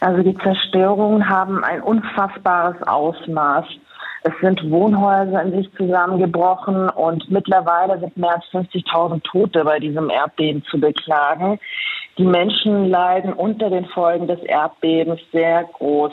Also 0.00 0.22
die 0.22 0.36
Zerstörungen 0.38 1.28
haben 1.28 1.64
ein 1.64 1.80
unfassbares 1.80 2.76
Ausmaß. 2.86 3.64
Es 4.26 4.32
sind 4.40 4.70
Wohnhäuser 4.70 5.42
in 5.42 5.52
sich 5.52 5.70
zusammengebrochen 5.76 6.88
und 6.90 7.30
mittlerweile 7.30 7.98
sind 8.00 8.16
mehr 8.16 8.34
als 8.34 8.44
50.000 8.52 9.22
Tote 9.22 9.64
bei 9.64 9.78
diesem 9.78 10.10
Erdbeben 10.10 10.62
zu 10.70 10.80
beklagen. 10.80 11.58
Die 12.16 12.24
Menschen 12.24 12.86
leiden 12.88 13.32
unter 13.32 13.70
den 13.70 13.86
Folgen 13.86 14.26
des 14.26 14.40
Erdbebens 14.40 15.20
sehr 15.32 15.64
groß. 15.64 16.12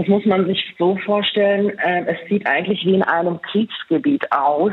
Das 0.00 0.08
muss 0.08 0.24
man 0.24 0.46
sich 0.46 0.64
so 0.78 0.96
vorstellen. 1.04 1.78
Äh, 1.78 2.06
es 2.06 2.28
sieht 2.30 2.46
eigentlich 2.46 2.86
wie 2.86 2.94
in 2.94 3.02
einem 3.02 3.38
Kriegsgebiet 3.42 4.32
aus. 4.32 4.72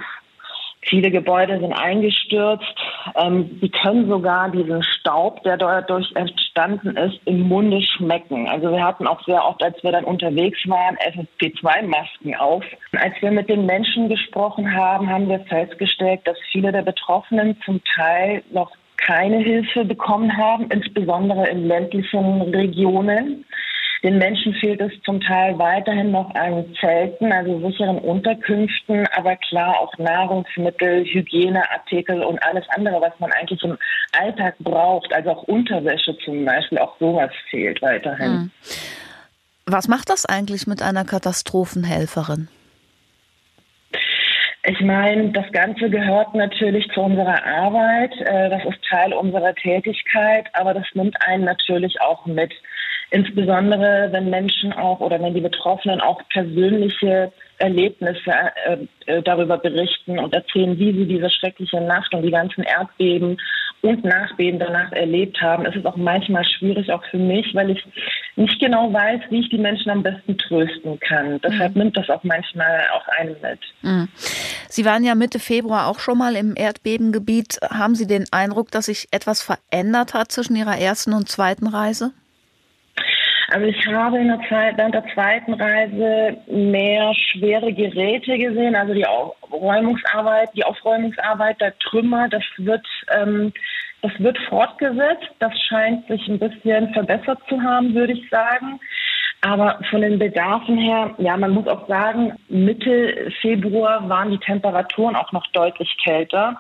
Viele 0.84 1.12
Gebäude 1.12 1.60
sind 1.60 1.74
eingestürzt. 1.74 2.64
Ähm, 3.14 3.58
sie 3.60 3.68
können 3.68 4.08
sogar 4.08 4.50
diesen 4.50 4.82
Staub, 4.84 5.44
der 5.44 5.58
dadurch 5.58 6.10
entstanden 6.16 6.96
ist, 6.96 7.20
im 7.26 7.42
Munde 7.42 7.82
schmecken. 7.82 8.48
Also 8.48 8.72
wir 8.72 8.82
hatten 8.82 9.06
auch 9.06 9.22
sehr 9.26 9.44
oft, 9.44 9.62
als 9.62 9.76
wir 9.84 9.92
dann 9.92 10.06
unterwegs 10.06 10.60
waren, 10.66 10.96
FFP2-Masken 10.96 12.34
auf. 12.38 12.64
Als 12.94 13.14
wir 13.20 13.32
mit 13.32 13.50
den 13.50 13.66
Menschen 13.66 14.08
gesprochen 14.08 14.74
haben, 14.74 15.10
haben 15.10 15.28
wir 15.28 15.42
festgestellt, 15.42 16.22
dass 16.24 16.38
viele 16.54 16.72
der 16.72 16.84
Betroffenen 16.84 17.58
zum 17.66 17.82
Teil 17.98 18.44
noch 18.52 18.72
keine 18.96 19.40
Hilfe 19.40 19.84
bekommen 19.84 20.36
haben, 20.38 20.70
insbesondere 20.70 21.48
in 21.50 21.68
ländlichen 21.68 22.42
Regionen. 22.44 23.46
Den 24.04 24.20
Menschen 24.20 24.54
fehlt 24.54 24.80
es 24.80 24.92
zum 25.04 25.20
Teil 25.22 25.58
weiterhin 25.58 26.12
noch 26.12 26.34
an 26.36 26.66
Zelten, 26.80 27.32
also 27.32 27.60
sicheren 27.68 27.98
Unterkünften, 27.98 29.08
aber 29.08 29.36
klar 29.38 29.80
auch 29.80 29.98
Nahrungsmittel, 29.98 31.04
Hygieneartikel 31.04 32.22
und 32.22 32.42
alles 32.44 32.66
andere, 32.70 33.02
was 33.02 33.20
man 33.20 33.32
eigentlich 33.32 33.64
im 33.64 33.78
Alltag 34.12 34.56
braucht, 34.60 35.12
also 35.14 35.32
auch 35.32 35.44
Unterwäsche 35.44 36.16
zum 36.24 36.46
Beispiel, 36.46 36.78
auch 36.78 36.98
sowas 37.00 37.32
fehlt 37.50 37.82
weiterhin. 37.82 38.32
Hm. 38.32 38.52
Was 39.66 39.88
macht 39.88 40.10
das 40.10 40.26
eigentlich 40.26 40.68
mit 40.68 40.82
einer 40.82 41.04
Katastrophenhelferin? 41.04 42.48
Ich 44.70 44.82
meine, 44.82 45.32
das 45.32 45.50
Ganze 45.54 45.90
gehört 45.90 46.36
natürlich 46.36 46.88
zu 46.94 47.00
unserer 47.00 47.42
Arbeit. 47.46 48.14
Äh, 48.20 48.50
das 48.50 48.66
ist 48.66 48.84
Teil 48.90 49.14
unserer 49.14 49.56
Tätigkeit, 49.56 50.46
aber 50.54 50.74
das 50.74 50.86
nimmt 50.94 51.16
einen 51.26 51.46
natürlich 51.46 52.00
auch 52.02 52.26
mit. 52.26 52.54
Insbesondere 53.10 54.10
wenn 54.12 54.30
Menschen 54.30 54.74
auch 54.74 55.00
oder 55.00 55.22
wenn 55.22 55.34
die 55.34 55.42
Betroffenen 55.42 56.02
auch 56.02 56.22
persönliche 56.30 57.32
Erlebnisse 57.58 58.32
äh, 58.66 58.78
äh, 59.06 59.24
darüber 59.24 59.58
berichten 59.58 60.20
und 60.20 60.34
erzählen, 60.34 60.78
wie 60.78 60.94
sie 60.94 61.06
diese 61.06 61.30
schreckliche 61.30 61.82
Nacht 61.82 62.14
und 62.14 62.24
die 62.24 62.32
ganzen 62.32 62.64
Erdbeben 62.64 63.38
und 63.82 64.04
Nachbeben 64.04 64.60
danach 64.60 64.92
erlebt 64.92 65.40
haben, 65.42 65.66
ist 65.66 65.76
es 65.76 65.86
auch 65.86 65.96
manchmal 65.96 66.44
schwierig, 66.46 66.92
auch 66.92 67.04
für 67.06 67.18
mich, 67.18 67.54
weil 67.54 67.72
ich 67.72 67.84
nicht 68.36 68.60
genau 68.60 68.92
weiß, 68.92 69.22
wie 69.30 69.40
ich 69.40 69.50
die 69.50 69.58
Menschen 69.58 69.90
am 69.90 70.04
besten 70.04 70.38
trösten 70.38 71.00
kann. 71.00 71.40
Deshalb 71.42 71.76
mhm. 71.76 71.84
nimmt 71.84 71.98
das 71.98 72.10
auch 72.10 72.24
manchmal 72.24 72.82
auch 72.94 73.08
einen 73.20 73.36
mit. 73.42 73.60
Mhm. 73.82 74.08
Sie 74.70 74.86
waren 74.86 75.04
ja 75.04 75.16
Mitte 75.16 75.40
Februar 75.40 75.88
auch 75.88 76.00
schon 76.00 76.18
mal 76.18 76.36
im 76.36 76.56
Erdbebengebiet. 76.56 77.60
Haben 77.70 77.96
Sie 77.96 78.08
den 78.08 78.26
Eindruck, 78.32 78.72
dass 78.72 78.88
sich 78.88 79.08
etwas 79.12 79.42
verändert 79.42 80.14
hat 80.14 80.32
zwischen 80.32 80.56
Ihrer 80.56 80.78
ersten 80.78 81.14
und 81.14 81.30
zweiten 81.30 81.68
Reise? 81.68 82.12
Also 83.50 83.66
ich 83.66 83.88
habe 83.88 84.20
in 84.20 84.28
der 84.28 84.42
Zeit, 84.50 84.78
während 84.78 84.96
der 84.96 85.08
zweiten 85.14 85.54
Reise 85.54 86.38
mehr 86.48 87.14
schwere 87.14 87.72
Geräte 87.72 88.38
gesehen, 88.38 88.76
also 88.76 88.94
die 88.94 89.08
Aufräumungsarbeit, 89.08 90.50
die 90.54 90.66
Aufräumungsarbeit 90.66 91.62
der 91.62 91.78
Trümmer, 91.80 92.28
das 92.28 92.44
wird, 92.58 92.86
ähm, 93.18 93.54
das 94.02 94.12
wird 94.20 94.38
fortgesetzt. 94.50 95.30
Das 95.40 95.54
scheint 95.70 96.06
sich 96.08 96.28
ein 96.28 96.40
bisschen 96.40 96.94
verbessert 96.94 97.40
zu 97.48 97.62
haben, 97.62 97.96
würde 97.96 98.14
ich 98.14 98.30
sagen. 98.30 98.80
Aber 99.42 99.80
von 99.90 100.02
den 100.02 100.20
Bedarfen 100.20 100.78
her, 100.78 101.16
ja, 101.20 101.38
man 101.38 101.52
muss 101.52 101.68
auch 101.68 101.88
sagen, 101.88 102.34
Mitte 102.50 103.32
Februar 103.40 104.10
waren 104.10 104.32
die 104.32 104.40
Temperaturen 104.40 105.16
auch 105.16 105.32
noch 105.32 105.48
deutlich 105.54 105.96
kälter. 106.04 106.60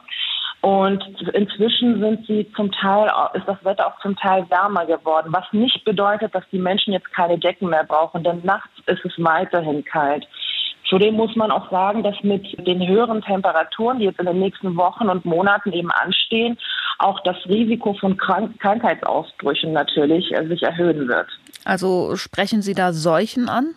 Und 0.61 1.03
inzwischen 1.33 1.99
sind 1.99 2.25
sie 2.25 2.51
zum 2.55 2.71
Teil, 2.71 3.11
ist 3.33 3.47
das 3.47 3.63
Wetter 3.63 3.87
auch 3.87 3.99
zum 4.01 4.15
Teil 4.15 4.49
wärmer 4.49 4.85
geworden, 4.85 5.29
was 5.31 5.45
nicht 5.51 5.85
bedeutet, 5.85 6.33
dass 6.33 6.43
die 6.51 6.59
Menschen 6.59 6.93
jetzt 6.93 7.13
keine 7.13 7.37
Decken 7.37 7.69
mehr 7.69 7.83
brauchen, 7.83 8.23
denn 8.23 8.41
nachts 8.43 8.71
ist 8.87 9.05
es 9.05 9.13
weiterhin 9.17 9.85
kalt. 9.85 10.27
Zudem 10.89 11.15
muss 11.15 11.35
man 11.35 11.51
auch 11.51 11.69
sagen, 11.69 12.01
dass 12.01 12.15
mit 12.23 12.45
den 12.65 12.87
höheren 12.87 13.21
Temperaturen, 13.21 13.99
die 13.99 14.05
jetzt 14.05 14.19
in 14.19 14.25
den 14.25 14.39
nächsten 14.39 14.75
Wochen 14.77 15.09
und 15.09 15.25
Monaten 15.25 15.73
eben 15.73 15.91
anstehen, 15.91 16.57
auch 16.99 17.19
das 17.23 17.35
Risiko 17.45 17.93
von 17.93 18.17
Krank 18.17 18.59
Krankheitsausbrüchen 18.59 19.73
natürlich 19.73 20.31
äh, 20.33 20.47
sich 20.47 20.63
erhöhen 20.63 21.07
wird. 21.07 21.27
Also 21.65 22.15
sprechen 22.15 22.61
Sie 22.61 22.73
da 22.73 22.93
Seuchen 22.93 23.49
an? 23.49 23.75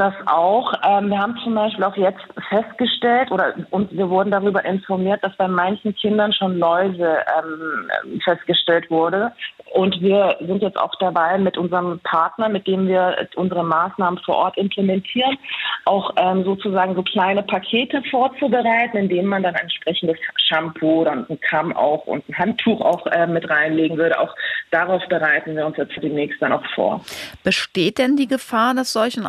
Das 0.00 0.14
auch. 0.24 0.72
Ähm, 0.82 1.10
wir 1.10 1.18
haben 1.18 1.36
zum 1.44 1.54
Beispiel 1.54 1.84
auch 1.84 1.96
jetzt 1.96 2.22
festgestellt 2.48 3.30
oder 3.30 3.54
und 3.70 3.92
wir 3.92 4.08
wurden 4.08 4.30
darüber 4.30 4.64
informiert, 4.64 5.22
dass 5.22 5.36
bei 5.36 5.46
manchen 5.46 5.94
Kindern 5.94 6.32
schon 6.32 6.58
Läuse 6.58 7.18
ähm, 7.38 7.90
festgestellt 8.24 8.90
wurde. 8.90 9.32
Und 9.72 10.00
wir 10.00 10.36
sind 10.40 10.62
jetzt 10.62 10.78
auch 10.78 10.94
dabei, 10.98 11.38
mit 11.38 11.56
unserem 11.56 12.00
Partner, 12.00 12.48
mit 12.48 12.66
dem 12.66 12.88
wir 12.88 13.28
unsere 13.36 13.62
Maßnahmen 13.62 14.18
vor 14.24 14.36
Ort 14.36 14.56
implementieren, 14.58 15.38
auch 15.84 16.10
ähm, 16.16 16.44
sozusagen 16.44 16.94
so 16.94 17.02
kleine 17.02 17.42
Pakete 17.42 18.02
vorzubereiten, 18.10 18.96
in 18.96 19.08
denen 19.08 19.28
man 19.28 19.42
dann 19.42 19.54
entsprechendes 19.54 20.18
Shampoo, 20.36 21.04
dann 21.04 21.26
ein 21.28 21.38
Kamm 21.40 21.76
auch 21.76 22.06
und 22.06 22.28
ein 22.28 22.38
Handtuch 22.38 22.80
auch 22.80 23.06
äh, 23.06 23.26
mit 23.26 23.48
reinlegen 23.48 23.96
würde. 23.96 24.18
Auch 24.18 24.34
darauf 24.70 25.06
bereiten 25.08 25.54
wir 25.54 25.66
uns 25.66 25.76
jetzt 25.76 25.94
demnächst 26.02 26.40
dann 26.42 26.52
auch 26.52 26.64
vor. 26.74 27.04
Besteht 27.44 27.98
denn 27.98 28.16
die 28.16 28.26
Gefahr, 28.26 28.74
dass 28.74 28.92
solchen 28.92 29.26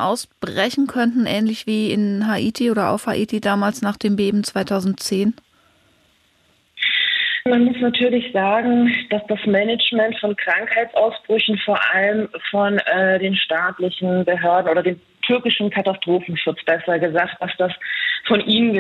ausbrechen 0.62 0.88
könnten, 0.88 1.26
ähnlich 1.26 1.66
wie 1.68 1.92
in 1.92 2.28
Haiti 2.28 2.70
oder 2.70 2.90
auf 2.90 3.08
Haiti 3.08 3.42
damals 3.42 3.82
nach 3.82 3.98
dem 3.98 4.16
Beben 4.16 4.44
2010? 4.44 5.34
Man 7.46 7.66
muss 7.66 7.78
natürlich 7.82 8.32
sagen, 8.32 8.94
dass 9.10 9.22
das 9.28 9.40
Management 9.48 10.20
von 10.20 10.36
Krankheitsausbrüchen 10.36 11.58
vor 11.66 11.80
allem 11.92 12.30
von 12.52 12.78
äh, 12.78 13.18
den 13.18 13.36
staatlichen 13.36 14.24
Behörden 14.26 14.70
oder 14.70 14.84
dem 14.84 15.00
türkischen 15.32 15.70
Katastrophenschutz 15.70 16.64
besser 16.66 17.00
gesagt, 17.00 17.38
dass 17.40 17.52
das 17.58 17.72
von 18.28 18.42
ihnen 18.42 18.74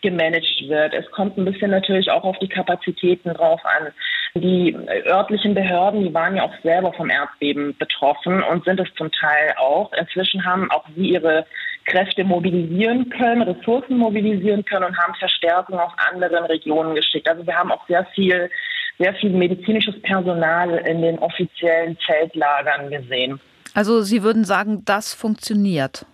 gemanagt 0.00 0.68
wird. 0.68 0.94
Es 0.94 1.10
kommt 1.10 1.36
ein 1.36 1.44
bisschen 1.44 1.70
natürlich 1.70 2.10
auch 2.10 2.24
auf 2.24 2.38
die 2.38 2.48
Kapazitäten 2.48 3.34
drauf 3.34 3.60
an. 3.64 3.92
Die 4.34 4.74
örtlichen 5.06 5.54
Behörden, 5.54 6.02
die 6.02 6.14
waren 6.14 6.36
ja 6.36 6.44
auch 6.44 6.54
selber 6.62 6.92
vom 6.94 7.10
Erdbeben 7.10 7.76
betroffen 7.78 8.42
und 8.42 8.64
sind 8.64 8.80
es 8.80 8.88
zum 8.96 9.12
Teil 9.12 9.54
auch. 9.58 9.92
Inzwischen 9.92 10.44
haben 10.44 10.70
auch 10.70 10.84
sie 10.96 11.10
ihre 11.10 11.46
Kräfte 11.84 12.24
mobilisieren 12.24 13.10
können, 13.10 13.42
Ressourcen 13.42 13.98
mobilisieren 13.98 14.64
können 14.64 14.86
und 14.86 14.98
haben 14.98 15.14
Verstärkung 15.14 15.78
aus 15.78 15.92
anderen 16.10 16.46
Regionen 16.46 16.94
geschickt. 16.94 17.28
Also 17.28 17.46
wir 17.46 17.54
haben 17.54 17.70
auch 17.70 17.86
sehr 17.86 18.06
viel, 18.14 18.50
sehr 18.98 19.14
viel 19.14 19.30
medizinisches 19.30 20.00
Personal 20.00 20.78
in 20.78 21.02
den 21.02 21.18
offiziellen 21.18 21.96
Zeltlagern 22.06 22.90
gesehen. 22.90 23.38
Also 23.74 24.02
Sie 24.02 24.22
würden 24.22 24.44
sagen, 24.44 24.84
das 24.84 25.12
funktioniert. 25.12 26.06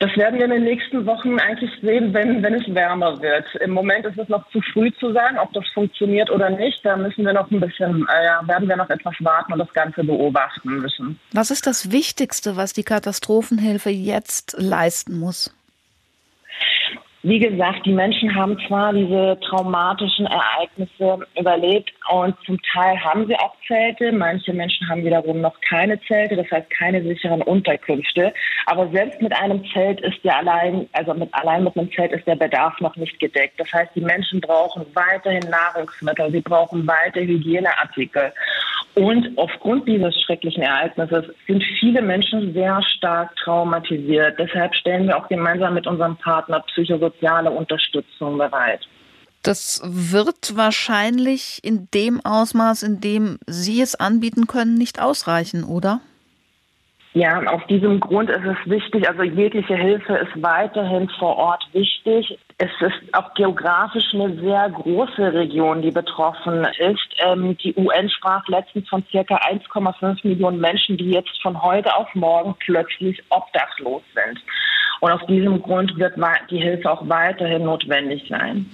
Das 0.00 0.14
werden 0.16 0.38
wir 0.38 0.44
in 0.44 0.50
den 0.50 0.64
nächsten 0.64 1.06
Wochen 1.06 1.38
eigentlich 1.38 1.70
sehen, 1.80 2.12
wenn, 2.12 2.42
wenn 2.42 2.54
es 2.54 2.74
wärmer 2.74 3.22
wird. 3.22 3.46
Im 3.62 3.70
Moment 3.70 4.04
ist 4.04 4.18
es 4.18 4.28
noch 4.28 4.46
zu 4.50 4.60
früh 4.72 4.92
zu 5.00 5.12
sagen, 5.12 5.38
ob 5.38 5.52
das 5.52 5.64
funktioniert 5.72 6.30
oder 6.30 6.50
nicht. 6.50 6.84
Da 6.84 6.96
müssen 6.96 7.24
wir 7.24 7.32
noch 7.32 7.50
ein 7.50 7.60
bisschen, 7.60 8.06
äh, 8.12 8.24
ja, 8.24 8.46
werden 8.46 8.68
wir 8.68 8.76
noch 8.76 8.90
etwas 8.90 9.14
warten 9.20 9.52
und 9.52 9.60
das 9.60 9.72
Ganze 9.72 10.04
beobachten 10.04 10.80
müssen. 10.80 11.18
Was 11.32 11.50
ist 11.50 11.66
das 11.66 11.90
Wichtigste, 11.90 12.56
was 12.56 12.72
die 12.72 12.82
Katastrophenhilfe 12.82 13.88
jetzt 13.90 14.56
leisten 14.58 15.18
muss? 15.18 15.54
Wie 17.26 17.38
gesagt, 17.38 17.86
die 17.86 17.92
Menschen 17.94 18.34
haben 18.34 18.58
zwar 18.68 18.92
diese 18.92 19.38
traumatischen 19.48 20.26
Ereignisse 20.26 21.26
überlebt 21.40 21.90
und 22.10 22.36
zum 22.44 22.60
Teil 22.70 23.02
haben 23.02 23.26
sie 23.26 23.34
auch 23.36 23.54
Zelte. 23.66 24.12
Manche 24.12 24.52
Menschen 24.52 24.86
haben 24.90 25.06
wiederum 25.06 25.40
noch 25.40 25.58
keine 25.62 25.98
Zelte, 26.02 26.36
das 26.36 26.50
heißt 26.50 26.68
keine 26.68 27.02
sicheren 27.02 27.40
Unterkünfte. 27.40 28.34
Aber 28.66 28.90
selbst 28.90 29.22
mit 29.22 29.34
einem 29.34 29.64
Zelt 29.72 30.02
ist 30.02 30.18
ja 30.22 30.36
allein, 30.36 30.86
also 30.92 31.14
mit, 31.14 31.32
allein 31.32 31.64
mit 31.64 31.74
einem 31.78 31.90
Zelt 31.92 32.12
ist 32.12 32.26
der 32.26 32.36
Bedarf 32.36 32.78
noch 32.80 32.94
nicht 32.96 33.18
gedeckt. 33.18 33.58
Das 33.58 33.72
heißt, 33.72 33.92
die 33.94 34.02
Menschen 34.02 34.42
brauchen 34.42 34.84
weiterhin 34.92 35.48
Nahrungsmittel, 35.48 36.30
sie 36.30 36.42
brauchen 36.42 36.86
weiter 36.86 37.22
Hygieneartikel. 37.22 38.34
Und 38.94 39.36
aufgrund 39.36 39.88
dieses 39.88 40.14
schrecklichen 40.22 40.62
Ereignisses 40.62 41.24
sind 41.48 41.62
viele 41.80 42.00
Menschen 42.00 42.52
sehr 42.52 42.80
stark 42.82 43.34
traumatisiert. 43.36 44.38
Deshalb 44.38 44.74
stellen 44.74 45.08
wir 45.08 45.16
auch 45.16 45.28
gemeinsam 45.28 45.74
mit 45.74 45.86
unserem 45.86 46.16
Partner 46.16 46.60
psychosoziale 46.68 47.50
Unterstützung 47.50 48.38
bereit. 48.38 48.80
Das 49.42 49.82
wird 49.84 50.56
wahrscheinlich 50.56 51.60
in 51.62 51.88
dem 51.92 52.24
Ausmaß, 52.24 52.82
in 52.82 53.00
dem 53.00 53.38
Sie 53.46 53.80
es 53.82 53.94
anbieten 53.94 54.46
können, 54.46 54.74
nicht 54.74 55.02
ausreichen, 55.02 55.64
oder? 55.64 56.00
Ja, 57.16 57.40
auf 57.46 57.64
diesem 57.68 58.00
Grund 58.00 58.28
ist 58.28 58.44
es 58.44 58.56
wichtig, 58.68 59.08
also 59.08 59.22
jegliche 59.22 59.76
Hilfe 59.76 60.14
ist 60.14 60.42
weiterhin 60.42 61.08
vor 61.20 61.36
Ort 61.36 61.64
wichtig. 61.72 62.36
Es 62.58 62.70
ist 62.80 63.14
auch 63.14 63.32
geografisch 63.34 64.12
eine 64.12 64.34
sehr 64.40 64.68
große 64.70 65.32
Region, 65.32 65.80
die 65.80 65.92
betroffen 65.92 66.66
ist. 66.76 67.06
Ähm, 67.24 67.56
die 67.58 67.72
UN 67.76 68.10
sprach 68.10 68.48
letztens 68.48 68.88
von 68.88 69.04
circa 69.12 69.36
1,5 69.36 70.26
Millionen 70.26 70.58
Menschen, 70.58 70.96
die 70.96 71.12
jetzt 71.12 71.40
von 71.40 71.62
heute 71.62 71.94
auf 71.94 72.12
morgen 72.16 72.56
plötzlich 72.58 73.22
obdachlos 73.28 74.02
sind. 74.12 74.42
Und 74.98 75.12
aus 75.12 75.24
diesem 75.28 75.62
Grund 75.62 75.96
wird 75.96 76.14
die 76.50 76.58
Hilfe 76.58 76.90
auch 76.90 77.08
weiterhin 77.08 77.62
notwendig 77.62 78.26
sein. 78.28 78.66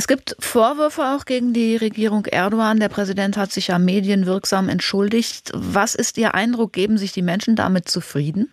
Es 0.00 0.08
gibt 0.08 0.34
Vorwürfe 0.38 1.02
auch 1.02 1.26
gegen 1.26 1.52
die 1.52 1.76
Regierung 1.76 2.24
Erdogan. 2.24 2.80
Der 2.80 2.88
Präsident 2.88 3.36
hat 3.36 3.52
sich 3.52 3.68
ja 3.68 3.78
medienwirksam 3.78 4.70
entschuldigt. 4.70 5.52
Was 5.54 5.94
ist 5.94 6.16
Ihr 6.16 6.34
Eindruck? 6.34 6.72
Geben 6.72 6.96
sich 6.96 7.12
die 7.12 7.20
Menschen 7.20 7.54
damit 7.54 7.86
zufrieden? 7.86 8.50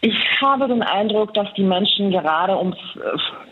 Ich 0.00 0.16
habe 0.40 0.66
den 0.66 0.82
Eindruck, 0.82 1.32
dass 1.34 1.46
die 1.54 1.62
Menschen 1.62 2.10
gerade 2.10 2.58
ums 2.58 2.76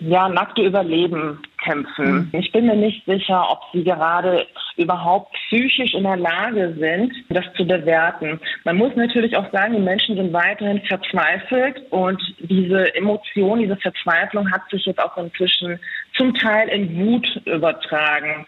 ja, 0.00 0.28
nackte 0.28 0.62
Überleben 0.62 1.38
kämpfen. 1.62 2.28
Mhm. 2.32 2.40
Ich 2.40 2.50
bin 2.50 2.66
mir 2.66 2.74
nicht 2.74 3.04
sicher, 3.06 3.48
ob 3.48 3.60
sie 3.72 3.84
gerade 3.84 4.44
überhaupt 4.76 5.32
psychisch 5.34 5.94
in 5.94 6.02
der 6.02 6.16
Lage 6.16 6.74
sind, 6.78 7.12
das 7.28 7.44
zu 7.56 7.64
bewerten. 7.64 8.40
Man 8.64 8.76
muss 8.76 8.96
natürlich 8.96 9.36
auch 9.36 9.50
sagen, 9.52 9.74
die 9.74 9.80
Menschen 9.80 10.16
sind 10.16 10.32
weiterhin 10.32 10.80
verzweifelt 10.82 11.82
und 11.90 12.20
diese 12.38 12.94
Emotion, 12.96 13.60
diese 13.60 13.76
Verzweiflung 13.76 14.50
hat 14.50 14.62
sich 14.70 14.84
jetzt 14.86 15.00
auch 15.00 15.16
inzwischen 15.16 15.78
zum 16.20 16.35
Teil 16.35 16.68
in 16.68 16.85
Wut 16.98 17.26
übertragen. 17.46 18.46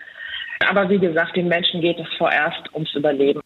Aber 0.68 0.90
wie 0.90 0.98
gesagt, 0.98 1.36
den 1.36 1.48
Menschen 1.48 1.80
geht 1.80 1.98
es 1.98 2.06
vorerst 2.18 2.62
ums 2.74 2.94
Überleben. 2.94 3.40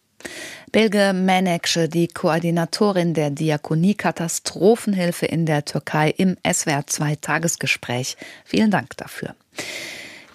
Belge 0.73 1.13
Menekşe, 1.13 1.87
die 1.87 2.09
Koordinatorin 2.09 3.13
der 3.13 3.29
Diakonie 3.29 3.95
Katastrophenhilfe 3.95 5.25
in 5.25 5.45
der 5.45 5.63
Türkei 5.63 6.13
im 6.17 6.35
SWR 6.45 6.85
2 6.85 7.15
Tagesgespräch. 7.21 8.17
Vielen 8.43 8.69
Dank 8.69 8.97
dafür. 8.97 9.33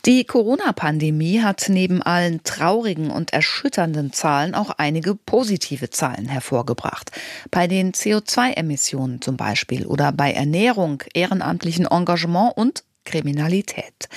Die 0.06 0.24
Corona-Pandemie 0.24 1.42
hat 1.42 1.66
neben 1.68 2.02
allen 2.02 2.42
traurigen 2.44 3.10
und 3.10 3.32
erschütternden 3.32 4.12
Zahlen 4.12 4.54
auch 4.54 4.70
einige 4.78 5.14
positive 5.14 5.90
Zahlen 5.90 6.26
hervorgebracht. 6.26 7.12
Bei 7.50 7.66
den 7.66 7.92
CO2-Emissionen 7.92 9.20
zum 9.20 9.36
Beispiel 9.36 9.86
oder 9.86 10.10
bei 10.12 10.32
Ernährung, 10.32 11.02
ehrenamtlichen 11.14 11.86
Engagement 11.86 12.56
und 12.56 12.82
Kriminalität. 13.04 14.08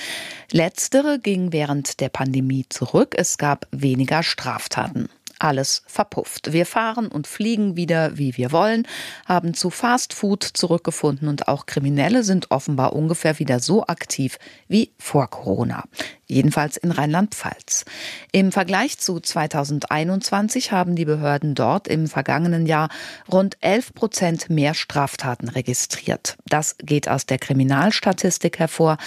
Letztere 0.50 1.18
ging 1.18 1.52
während 1.52 2.00
der 2.00 2.08
Pandemie 2.08 2.66
zurück. 2.68 3.14
Es 3.16 3.38
gab 3.38 3.66
weniger 3.70 4.22
Straftaten 4.22 5.08
alles 5.38 5.82
verpufft. 5.86 6.52
Wir 6.52 6.66
fahren 6.66 7.08
und 7.08 7.26
fliegen 7.26 7.76
wieder, 7.76 8.16
wie 8.18 8.36
wir 8.36 8.52
wollen, 8.52 8.86
haben 9.26 9.54
zu 9.54 9.70
Fast 9.70 10.14
Food 10.14 10.42
zurückgefunden 10.42 11.28
und 11.28 11.48
auch 11.48 11.66
Kriminelle 11.66 12.22
sind 12.22 12.50
offenbar 12.50 12.94
ungefähr 12.94 13.38
wieder 13.38 13.60
so 13.60 13.86
aktiv 13.86 14.38
wie 14.68 14.92
vor 14.98 15.28
Corona 15.28 15.84
jedenfalls 16.26 16.76
in 16.76 16.90
Rheinland-Pfalz. 16.90 17.84
Im 18.32 18.52
Vergleich 18.52 18.98
zu 18.98 19.20
2021 19.20 20.72
haben 20.72 20.96
die 20.96 21.04
Behörden 21.04 21.54
dort 21.54 21.88
im 21.88 22.06
vergangenen 22.06 22.66
Jahr 22.66 22.88
rund 23.30 23.56
11 23.60 23.94
Prozent 23.94 24.50
mehr 24.50 24.74
Straftaten 24.74 25.48
registriert. 25.48 26.36
Das 26.46 26.76
geht 26.78 27.08
aus 27.08 27.26
der 27.26 27.38
Kriminalstatistik 27.38 28.58
hervor. 28.58 28.98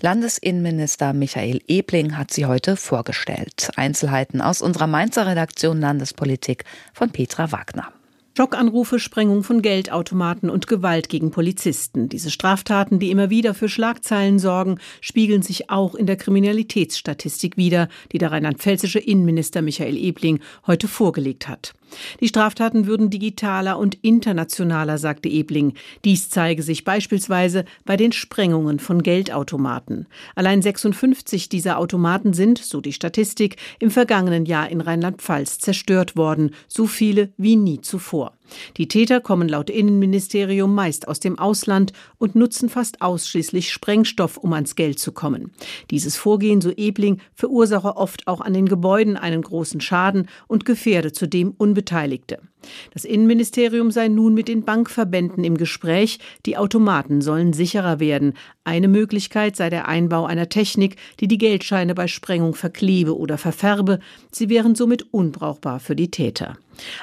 Landesinnenminister 0.00 1.12
Michael 1.12 1.62
Ebling 1.66 2.16
hat 2.16 2.32
sie 2.32 2.46
heute 2.46 2.76
vorgestellt. 2.76 3.70
Einzelheiten 3.76 4.40
aus 4.40 4.62
unserer 4.62 4.86
Mainzer 4.86 5.26
Redaktion 5.26 5.80
Landespolitik 5.80 6.64
von 6.92 7.10
Petra 7.10 7.52
Wagner. 7.52 7.92
Schockanrufe, 8.36 8.98
Sprengung 8.98 9.42
von 9.44 9.62
Geldautomaten 9.62 10.50
und 10.50 10.66
Gewalt 10.66 11.08
gegen 11.08 11.30
Polizisten. 11.30 12.10
Diese 12.10 12.30
Straftaten, 12.30 12.98
die 12.98 13.10
immer 13.10 13.30
wieder 13.30 13.54
für 13.54 13.70
Schlagzeilen 13.70 14.38
sorgen, 14.38 14.78
spiegeln 15.00 15.40
sich 15.40 15.70
auch 15.70 15.94
in 15.94 16.04
der 16.04 16.16
Kriminalitätsstatistik 16.16 17.56
wider, 17.56 17.88
die 18.12 18.18
der 18.18 18.32
rheinland-pfälzische 18.32 18.98
Innenminister 18.98 19.62
Michael 19.62 19.96
Ebling 19.96 20.40
heute 20.66 20.86
vorgelegt 20.86 21.48
hat. 21.48 21.72
Die 22.20 22.28
Straftaten 22.28 22.86
würden 22.86 23.10
digitaler 23.10 23.78
und 23.78 23.96
internationaler, 24.02 24.98
sagte 24.98 25.28
Ebling. 25.28 25.74
Dies 26.04 26.28
zeige 26.28 26.62
sich 26.62 26.84
beispielsweise 26.84 27.64
bei 27.84 27.96
den 27.96 28.12
Sprengungen 28.12 28.78
von 28.78 29.02
Geldautomaten. 29.02 30.06
Allein 30.34 30.62
56 30.62 31.48
dieser 31.48 31.78
Automaten 31.78 32.32
sind, 32.32 32.58
so 32.58 32.80
die 32.80 32.92
Statistik, 32.92 33.56
im 33.78 33.90
vergangenen 33.90 34.46
Jahr 34.46 34.68
in 34.68 34.80
Rheinland-Pfalz 34.80 35.58
zerstört 35.58 36.16
worden, 36.16 36.50
so 36.68 36.86
viele 36.86 37.32
wie 37.36 37.56
nie 37.56 37.80
zuvor. 37.80 38.35
Die 38.76 38.88
Täter 38.88 39.20
kommen 39.20 39.48
laut 39.48 39.70
Innenministerium 39.70 40.74
meist 40.74 41.08
aus 41.08 41.20
dem 41.20 41.38
Ausland 41.38 41.92
und 42.18 42.34
nutzen 42.34 42.68
fast 42.68 43.02
ausschließlich 43.02 43.72
Sprengstoff, 43.72 44.36
um 44.36 44.52
ans 44.52 44.74
Geld 44.76 44.98
zu 44.98 45.12
kommen. 45.12 45.52
Dieses 45.90 46.16
Vorgehen, 46.16 46.60
so 46.60 46.70
Ebling, 46.70 47.20
verursache 47.34 47.96
oft 47.96 48.26
auch 48.26 48.40
an 48.40 48.54
den 48.54 48.66
Gebäuden 48.66 49.16
einen 49.16 49.42
großen 49.42 49.80
Schaden 49.80 50.28
und 50.46 50.64
gefährde 50.64 51.12
zudem 51.12 51.54
Unbeteiligte. 51.56 52.40
Das 52.92 53.04
Innenministerium 53.04 53.90
sei 53.90 54.08
nun 54.08 54.34
mit 54.34 54.48
den 54.48 54.64
Bankverbänden 54.64 55.44
im 55.44 55.56
Gespräch, 55.56 56.18
die 56.44 56.56
Automaten 56.56 57.20
sollen 57.20 57.52
sicherer 57.52 58.00
werden. 58.00 58.34
Eine 58.64 58.88
Möglichkeit 58.88 59.56
sei 59.56 59.70
der 59.70 59.86
Einbau 59.86 60.26
einer 60.26 60.48
Technik, 60.48 60.96
die 61.20 61.28
die 61.28 61.38
Geldscheine 61.38 61.94
bei 61.94 62.08
Sprengung 62.08 62.54
verklebe 62.54 63.16
oder 63.16 63.38
verfärbe. 63.38 64.00
Sie 64.32 64.48
wären 64.48 64.74
somit 64.74 65.12
unbrauchbar 65.12 65.78
für 65.80 65.94
die 65.94 66.10
Täter. 66.10 66.56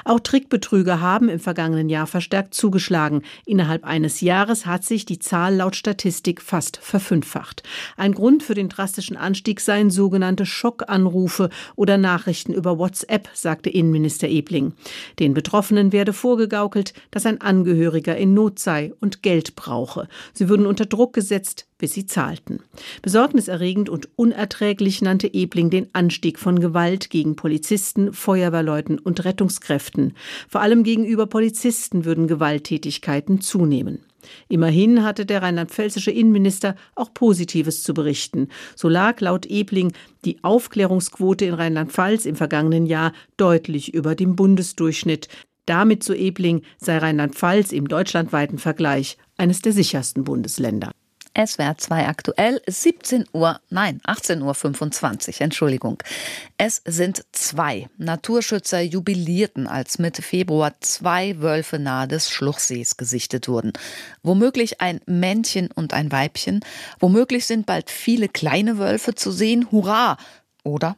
Auch 0.04 0.20
Trickbetrüger 0.20 1.00
haben 1.00 1.28
im 1.28 1.40
vergangenen 1.40 1.88
Jahr 1.88 2.06
verstärkt 2.06 2.54
zugeschlagen. 2.54 3.22
Innerhalb 3.44 3.84
eines 3.84 4.20
Jahres 4.20 4.66
hat 4.66 4.84
sich 4.84 5.04
die 5.04 5.18
Zahl 5.18 5.56
laut 5.56 5.74
Statistik 5.74 6.40
fast 6.42 6.76
verfünffacht. 6.76 7.62
Ein 7.96 8.12
Grund 8.12 8.42
für 8.42 8.54
den 8.54 8.68
drastischen 8.68 9.16
Anstieg 9.16 9.60
seien 9.60 9.90
sogenannte 9.90 10.46
Schockanrufe 10.46 11.50
oder 11.76 11.98
Nachrichten 11.98 12.52
über 12.52 12.78
WhatsApp, 12.78 13.28
sagte 13.32 13.70
Innenminister 13.70 14.28
Ebling. 14.28 14.74
Den 15.18 15.34
Betroffenen 15.34 15.53
werde 15.92 16.12
vorgegaukelt, 16.12 16.94
dass 17.12 17.26
ein 17.26 17.40
Angehöriger 17.40 18.16
in 18.16 18.34
Not 18.34 18.58
sei 18.58 18.92
und 19.00 19.22
Geld 19.22 19.54
brauche. 19.54 20.08
Sie 20.32 20.48
würden 20.48 20.66
unter 20.66 20.84
Druck 20.84 21.12
gesetzt, 21.12 21.68
bis 21.78 21.92
sie 21.92 22.06
zahlten. 22.06 22.60
Besorgniserregend 23.02 23.88
und 23.88 24.08
unerträglich 24.16 25.00
nannte 25.00 25.32
Ebling 25.32 25.70
den 25.70 25.88
Anstieg 25.92 26.40
von 26.40 26.58
Gewalt 26.58 27.08
gegen 27.08 27.36
Polizisten, 27.36 28.12
Feuerwehrleuten 28.12 28.98
und 28.98 29.24
Rettungskräften. 29.24 30.14
Vor 30.48 30.60
allem 30.60 30.82
gegenüber 30.82 31.26
Polizisten 31.26 32.04
würden 32.04 32.26
Gewalttätigkeiten 32.26 33.40
zunehmen. 33.40 34.00
Immerhin 34.48 35.04
hatte 35.04 35.26
der 35.26 35.42
rheinland-pfälzische 35.42 36.10
Innenminister 36.10 36.76
auch 36.94 37.12
Positives 37.14 37.82
zu 37.82 37.94
berichten. 37.94 38.48
So 38.76 38.88
lag 38.88 39.20
laut 39.20 39.46
Ebling 39.46 39.92
die 40.24 40.42
Aufklärungsquote 40.42 41.44
in 41.44 41.54
Rheinland-Pfalz 41.54 42.26
im 42.26 42.36
vergangenen 42.36 42.86
Jahr 42.86 43.12
deutlich 43.36 43.94
über 43.94 44.14
dem 44.14 44.36
Bundesdurchschnitt. 44.36 45.28
Damit, 45.66 46.02
so 46.02 46.12
Ebling, 46.12 46.62
sei 46.78 46.98
Rheinland-Pfalz 46.98 47.72
im 47.72 47.88
deutschlandweiten 47.88 48.58
Vergleich 48.58 49.16
eines 49.36 49.62
der 49.62 49.72
sichersten 49.72 50.24
Bundesländer. 50.24 50.90
SWR 51.36 51.76
2 51.76 52.06
aktuell 52.06 52.60
17 52.66 53.26
Uhr, 53.32 53.60
nein, 53.70 54.00
18.25 54.06 55.34
Uhr, 55.34 55.40
Entschuldigung. 55.40 56.02
Es 56.58 56.80
sind 56.84 57.24
zwei 57.32 57.88
Naturschützer 57.98 58.80
jubilierten, 58.80 59.66
als 59.66 59.98
Mitte 59.98 60.22
Februar 60.22 60.72
zwei 60.80 61.40
Wölfe 61.40 61.78
nahe 61.78 62.06
des 62.06 62.30
Schluchsees 62.30 62.96
gesichtet 62.96 63.48
wurden. 63.48 63.72
Womöglich 64.22 64.80
ein 64.80 65.00
Männchen 65.06 65.70
und 65.72 65.92
ein 65.92 66.12
Weibchen. 66.12 66.60
Womöglich 67.00 67.46
sind 67.46 67.66
bald 67.66 67.90
viele 67.90 68.28
kleine 68.28 68.78
Wölfe 68.78 69.14
zu 69.14 69.32
sehen. 69.32 69.70
Hurra! 69.72 70.16
Oder 70.62 70.96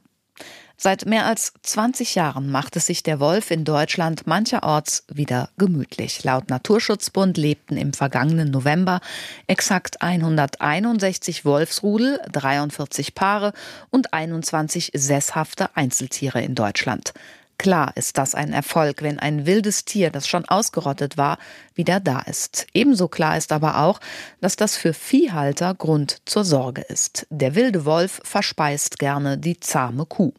Seit 0.79 1.07
mehr 1.07 1.25
als 1.25 1.55
20 1.63 2.15
Jahren 2.17 2.51
macht 2.51 2.77
es 2.77 2.87
sich 2.87 3.03
der 3.03 3.19
Wolf 3.19 3.51
in 3.51 3.65
Deutschland 3.65 4.27
mancherorts 4.27 5.05
wieder 5.09 5.49
gemütlich. 5.57 6.23
Laut 6.23 6.51
Naturschutzbund 6.51 7.39
lebten 7.39 7.79
im 7.79 7.95
vergangenen 7.95 8.51
November 8.51 9.01
exakt 9.47 10.03
161 10.03 11.47
Wolfsrudel, 11.47 12.21
43 12.31 13.15
Paare 13.15 13.55
und 13.91 14.13
21 14.13 14.93
sesshafte 14.95 15.75
Einzeltiere 15.75 16.43
in 16.43 16.55
Deutschland. 16.55 17.15
Klar 17.59 17.93
ist 17.97 18.19
das 18.19 18.35
ein 18.35 18.53
Erfolg, 18.53 19.03
wenn 19.03 19.19
ein 19.19 19.47
wildes 19.47 19.85
Tier, 19.85 20.11
das 20.11 20.29
schon 20.29 20.45
ausgerottet 20.45 21.17
war, 21.17 21.39
wieder 21.75 22.01
da 22.01 22.21
ist. 22.21 22.67
Ebenso 22.75 23.09
klar 23.09 23.37
ist 23.37 23.53
aber 23.53 23.79
auch, 23.79 24.01
dass 24.41 24.57
das 24.57 24.77
für 24.77 24.93
Viehhalter 24.93 25.75
Grund 25.75 26.19
zur 26.27 26.45
Sorge 26.45 26.83
ist. 26.83 27.27
Der 27.31 27.55
wilde 27.55 27.85
Wolf 27.85 28.21
verspeist 28.25 28.99
gerne 28.99 29.39
die 29.39 29.59
zahme 29.59 30.05
Kuh. 30.07 30.33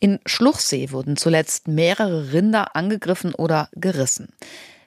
In 0.00 0.20
Schluchsee 0.26 0.90
wurden 0.90 1.16
zuletzt 1.16 1.68
mehrere 1.68 2.32
Rinder 2.32 2.76
angegriffen 2.76 3.34
oder 3.34 3.68
gerissen. 3.74 4.28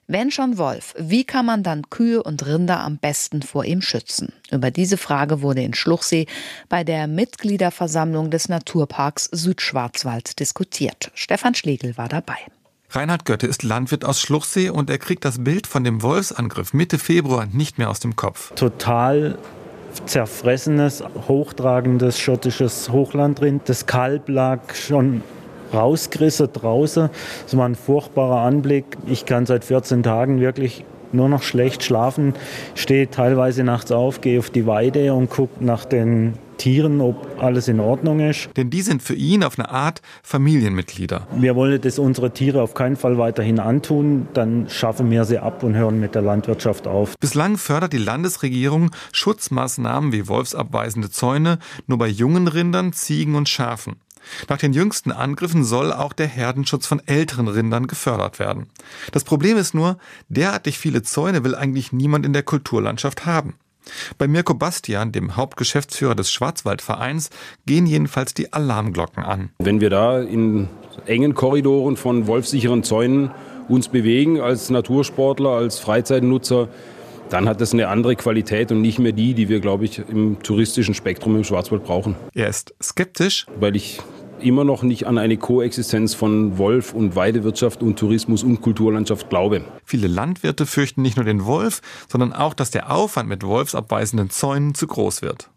Wenn 0.09 0.31
schon 0.31 0.57
Wolf, 0.57 0.95
wie 0.97 1.25
kann 1.25 1.45
man 1.45 1.63
dann 1.63 1.89
Kühe 1.89 2.23
und 2.23 2.45
Rinder 2.45 2.79
am 2.79 2.97
besten 2.97 3.41
vor 3.41 3.65
ihm 3.65 3.81
schützen? 3.81 4.31
Über 4.49 4.71
diese 4.71 4.95
Frage 4.95 5.41
wurde 5.41 5.63
in 5.63 5.73
Schluchsee 5.73 6.27
bei 6.69 6.85
der 6.85 7.07
Mitgliederversammlung 7.07 8.31
des 8.31 8.47
Naturparks 8.47 9.25
Südschwarzwald 9.25 10.39
diskutiert. 10.39 11.11
Stefan 11.13 11.55
Schlegel 11.55 11.97
war 11.97 12.07
dabei. 12.07 12.37
Reinhard 12.89 13.25
Götte 13.25 13.47
ist 13.47 13.63
Landwirt 13.63 14.05
aus 14.05 14.21
Schluchsee 14.21 14.69
und 14.69 14.89
er 14.89 14.97
kriegt 14.97 15.25
das 15.25 15.43
Bild 15.43 15.67
von 15.67 15.83
dem 15.83 16.01
Wolfsangriff 16.01 16.73
Mitte 16.73 16.99
Februar 16.99 17.45
nicht 17.45 17.77
mehr 17.77 17.89
aus 17.89 17.99
dem 17.99 18.15
Kopf. 18.15 18.55
Total 18.55 19.37
zerfressenes, 20.05 21.03
hochtragendes 21.27 22.17
schottisches 22.17 22.89
Hochlandrind. 22.89 23.67
Das 23.67 23.87
Kalb 23.87 24.29
lag 24.29 24.73
schon 24.73 25.21
rausgerissen 25.73 26.49
draußen. 26.51 27.09
Das 27.43 27.57
war 27.57 27.67
ein 27.67 27.75
furchtbarer 27.75 28.41
Anblick. 28.41 28.85
Ich 29.05 29.25
kann 29.25 29.45
seit 29.45 29.65
14 29.65 30.03
Tagen 30.03 30.39
wirklich 30.39 30.83
nur 31.13 31.29
noch 31.29 31.43
schlecht 31.43 31.83
schlafen, 31.83 32.33
stehe 32.75 33.09
teilweise 33.09 33.63
nachts 33.63 33.91
auf, 33.91 34.21
gehe 34.21 34.39
auf 34.39 34.49
die 34.49 34.65
Weide 34.65 35.13
und 35.13 35.29
gucke 35.29 35.63
nach 35.63 35.85
den 35.85 36.33
Tieren, 36.57 37.01
ob 37.01 37.41
alles 37.41 37.67
in 37.67 37.79
Ordnung 37.79 38.19
ist. 38.19 38.49
Denn 38.57 38.69
die 38.69 38.81
sind 38.81 39.03
für 39.03 39.13
ihn 39.13 39.43
auf 39.43 39.59
eine 39.59 39.69
Art 39.69 40.01
Familienmitglieder. 40.23 41.27
Wir 41.35 41.55
wollen 41.55 41.79
das 41.79 41.99
unsere 41.99 42.31
Tiere 42.31 42.61
auf 42.61 42.73
keinen 42.73 42.95
Fall 42.95 43.17
weiterhin 43.17 43.59
antun. 43.59 44.27
Dann 44.33 44.67
schaffen 44.67 45.11
wir 45.11 45.25
sie 45.25 45.37
ab 45.37 45.63
und 45.63 45.75
hören 45.75 45.99
mit 45.99 46.15
der 46.15 46.23
Landwirtschaft 46.23 46.87
auf. 46.87 47.15
Bislang 47.19 47.57
fördert 47.57 47.93
die 47.93 47.99
Landesregierung 47.99 48.91
Schutzmaßnahmen 49.11 50.11
wie 50.11 50.27
wolfsabweisende 50.27 51.11
Zäune 51.11 51.59
nur 51.85 51.99
bei 51.99 52.07
jungen 52.07 52.47
Rindern, 52.47 52.91
Ziegen 52.91 53.35
und 53.35 53.47
Schafen. 53.49 53.97
Nach 54.49 54.57
den 54.57 54.73
jüngsten 54.73 55.11
Angriffen 55.11 55.63
soll 55.63 55.91
auch 55.91 56.13
der 56.13 56.27
Herdenschutz 56.27 56.87
von 56.87 57.01
älteren 57.05 57.47
Rindern 57.47 57.87
gefördert 57.87 58.39
werden. 58.39 58.67
Das 59.11 59.23
Problem 59.23 59.57
ist 59.57 59.73
nur, 59.73 59.97
derartig 60.29 60.77
viele 60.77 61.03
Zäune 61.03 61.43
will 61.43 61.55
eigentlich 61.55 61.91
niemand 61.91 62.25
in 62.25 62.33
der 62.33 62.43
Kulturlandschaft 62.43 63.25
haben. 63.25 63.55
Bei 64.17 64.27
Mirko 64.27 64.53
Bastian, 64.53 65.11
dem 65.11 65.35
Hauptgeschäftsführer 65.35 66.15
des 66.15 66.31
Schwarzwaldvereins, 66.31 67.29
gehen 67.65 67.85
jedenfalls 67.85 68.33
die 68.33 68.51
Alarmglocken 68.51 69.23
an. 69.23 69.49
Wenn 69.59 69.81
wir 69.81 69.89
da 69.89 70.19
in 70.19 70.67
engen 71.05 71.33
Korridoren 71.33 71.95
von 71.95 72.27
wolfsicheren 72.27 72.83
Zäunen 72.83 73.31
uns 73.69 73.89
bewegen 73.89 74.39
als 74.39 74.69
Natursportler, 74.69 75.49
als 75.49 75.79
Freizeitnutzer, 75.79 76.69
dann 77.29 77.49
hat 77.49 77.59
das 77.59 77.73
eine 77.73 77.89
andere 77.89 78.15
Qualität 78.15 78.71
und 78.71 78.81
nicht 78.81 78.99
mehr 78.99 79.11
die, 79.11 79.33
die 79.33 79.49
wir, 79.49 79.59
glaube 79.59 79.85
ich, 79.85 79.99
im 79.99 80.41
touristischen 80.41 80.93
Spektrum 80.93 81.35
im 81.35 81.43
Schwarzwald 81.43 81.83
brauchen. 81.83 82.15
Er 82.33 82.47
ist 82.47 82.73
skeptisch, 82.81 83.45
weil 83.59 83.75
ich 83.75 83.99
immer 84.41 84.63
noch 84.63 84.83
nicht 84.83 85.07
an 85.07 85.17
eine 85.17 85.37
Koexistenz 85.37 86.13
von 86.13 86.57
Wolf 86.57 86.93
und 86.93 87.15
Weidewirtschaft 87.15 87.81
und 87.81 87.97
Tourismus 87.97 88.43
und 88.43 88.61
Kulturlandschaft 88.61 89.29
glaube. 89.29 89.63
Viele 89.85 90.07
Landwirte 90.07 90.65
fürchten 90.65 91.01
nicht 91.01 91.17
nur 91.17 91.25
den 91.25 91.45
Wolf, 91.45 91.81
sondern 92.07 92.33
auch, 92.33 92.53
dass 92.53 92.71
der 92.71 92.91
Aufwand 92.91 93.29
mit 93.29 93.43
wolfsabweisenden 93.43 94.29
Zäunen 94.29 94.75
zu 94.75 94.87
groß 94.87 95.21
wird. 95.21 95.49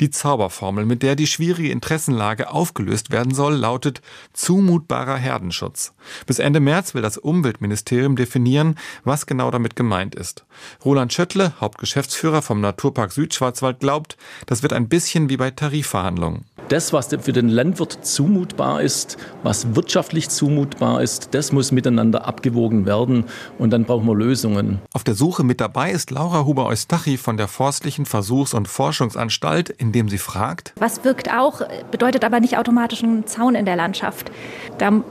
Die 0.00 0.10
Zauberformel, 0.10 0.84
mit 0.84 1.02
der 1.02 1.16
die 1.16 1.26
schwierige 1.26 1.70
Interessenlage 1.70 2.50
aufgelöst 2.50 3.10
werden 3.10 3.34
soll, 3.34 3.54
lautet 3.54 4.00
zumutbarer 4.32 5.16
Herdenschutz. 5.16 5.92
Bis 6.26 6.38
Ende 6.38 6.60
März 6.60 6.94
will 6.94 7.02
das 7.02 7.18
Umweltministerium 7.18 8.16
definieren, 8.16 8.76
was 9.04 9.26
genau 9.26 9.50
damit 9.50 9.76
gemeint 9.76 10.14
ist. 10.14 10.44
Roland 10.84 11.12
Schöttle, 11.12 11.54
Hauptgeschäftsführer 11.60 12.42
vom 12.42 12.60
Naturpark 12.60 13.12
Südschwarzwald, 13.12 13.80
glaubt, 13.80 14.16
das 14.46 14.62
wird 14.62 14.72
ein 14.72 14.88
bisschen 14.88 15.28
wie 15.28 15.36
bei 15.36 15.50
Tarifverhandlungen. 15.50 16.44
Das, 16.72 16.94
was 16.94 17.08
für 17.08 17.34
den 17.34 17.50
Landwirt 17.50 17.98
zumutbar 18.00 18.80
ist, 18.80 19.18
was 19.42 19.76
wirtschaftlich 19.76 20.30
zumutbar 20.30 21.02
ist, 21.02 21.34
das 21.34 21.52
muss 21.52 21.70
miteinander 21.70 22.26
abgewogen 22.26 22.86
werden 22.86 23.24
und 23.58 23.74
dann 23.74 23.84
brauchen 23.84 24.06
wir 24.06 24.14
Lösungen. 24.14 24.80
Auf 24.94 25.04
der 25.04 25.12
Suche 25.12 25.44
mit 25.44 25.60
dabei 25.60 25.90
ist 25.90 26.10
Laura 26.10 26.46
Huber-Eustachi 26.46 27.18
von 27.18 27.36
der 27.36 27.46
Forstlichen 27.46 28.06
Versuchs- 28.06 28.54
und 28.54 28.68
Forschungsanstalt 28.68 29.68
indem 29.68 30.08
sie 30.08 30.16
fragt. 30.16 30.72
Was 30.78 31.04
wirkt 31.04 31.30
auch, 31.30 31.60
bedeutet 31.90 32.24
aber 32.24 32.40
nicht 32.40 32.56
automatisch 32.56 33.02
einen 33.02 33.26
Zaun 33.26 33.54
in 33.54 33.66
der 33.66 33.76
Landschaft. 33.76 34.32
Da 34.78 35.02